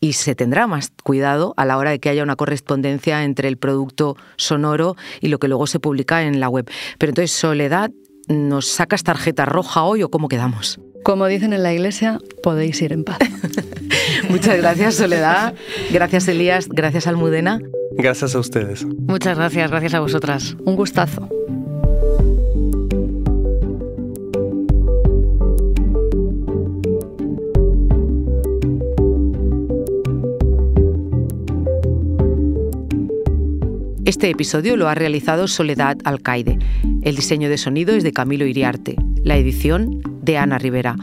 y 0.00 0.12
se 0.12 0.36
tendrá 0.36 0.68
más 0.68 0.92
cuidado 1.02 1.54
a 1.56 1.64
la 1.64 1.76
hora 1.76 1.90
de 1.90 1.98
que 1.98 2.08
haya 2.08 2.22
una 2.22 2.36
correspondencia 2.36 3.24
entre 3.24 3.48
el 3.48 3.56
producto 3.56 4.16
sonoro 4.36 4.94
y 5.20 5.26
lo 5.26 5.38
que 5.38 5.48
luego 5.48 5.66
se 5.66 5.80
publica 5.80 6.22
en 6.22 6.38
la 6.38 6.48
web. 6.48 6.70
Pero 6.98 7.10
entonces, 7.10 7.32
Soledad, 7.32 7.90
¿nos 8.28 8.68
sacas 8.68 9.02
tarjeta 9.02 9.44
roja 9.44 9.82
hoy 9.82 10.04
o 10.04 10.08
cómo 10.08 10.28
quedamos? 10.28 10.78
Como 11.02 11.26
dicen 11.26 11.52
en 11.52 11.64
la 11.64 11.72
iglesia, 11.72 12.20
podéis 12.44 12.80
ir 12.80 12.92
en 12.92 13.02
paz. 13.02 13.18
Muchas 14.30 14.56
gracias, 14.56 14.94
Soledad. 14.94 15.54
Gracias, 15.90 16.28
Elías. 16.28 16.68
Gracias, 16.68 17.06
Almudena. 17.06 17.60
Gracias 17.98 18.34
a 18.34 18.38
ustedes. 18.38 18.84
Muchas 18.84 19.36
gracias, 19.38 19.70
gracias 19.70 19.94
a 19.94 20.00
vosotras. 20.00 20.56
Un 20.64 20.76
gustazo. 20.76 21.28
Este 34.04 34.30
episodio 34.30 34.76
lo 34.76 34.88
ha 34.88 34.94
realizado 34.94 35.48
Soledad 35.48 35.96
Alcaide. 36.04 36.58
El 37.02 37.16
diseño 37.16 37.48
de 37.48 37.58
sonido 37.58 37.94
es 37.94 38.04
de 38.04 38.12
Camilo 38.12 38.46
Iriarte. 38.46 38.94
La 39.24 39.36
edición 39.36 40.00
de 40.22 40.38
Ana 40.38 40.58
Rivera. 40.58 40.96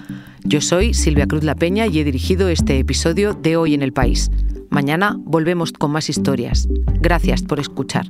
Yo 0.45 0.61
soy 0.61 0.93
Silvia 0.93 1.25
Cruz 1.25 1.43
La 1.43 1.55
Peña 1.55 1.87
y 1.87 1.99
he 1.99 2.03
dirigido 2.03 2.49
este 2.49 2.77
episodio 2.77 3.33
de 3.33 3.57
Hoy 3.57 3.73
en 3.73 3.81
el 3.81 3.93
País. 3.93 4.29
Mañana 4.73 5.15
volvemos 5.19 5.71
con 5.71 5.91
más 5.91 6.09
historias. 6.09 6.67
Gracias 6.99 7.43
por 7.43 7.59
escuchar. 7.59 8.07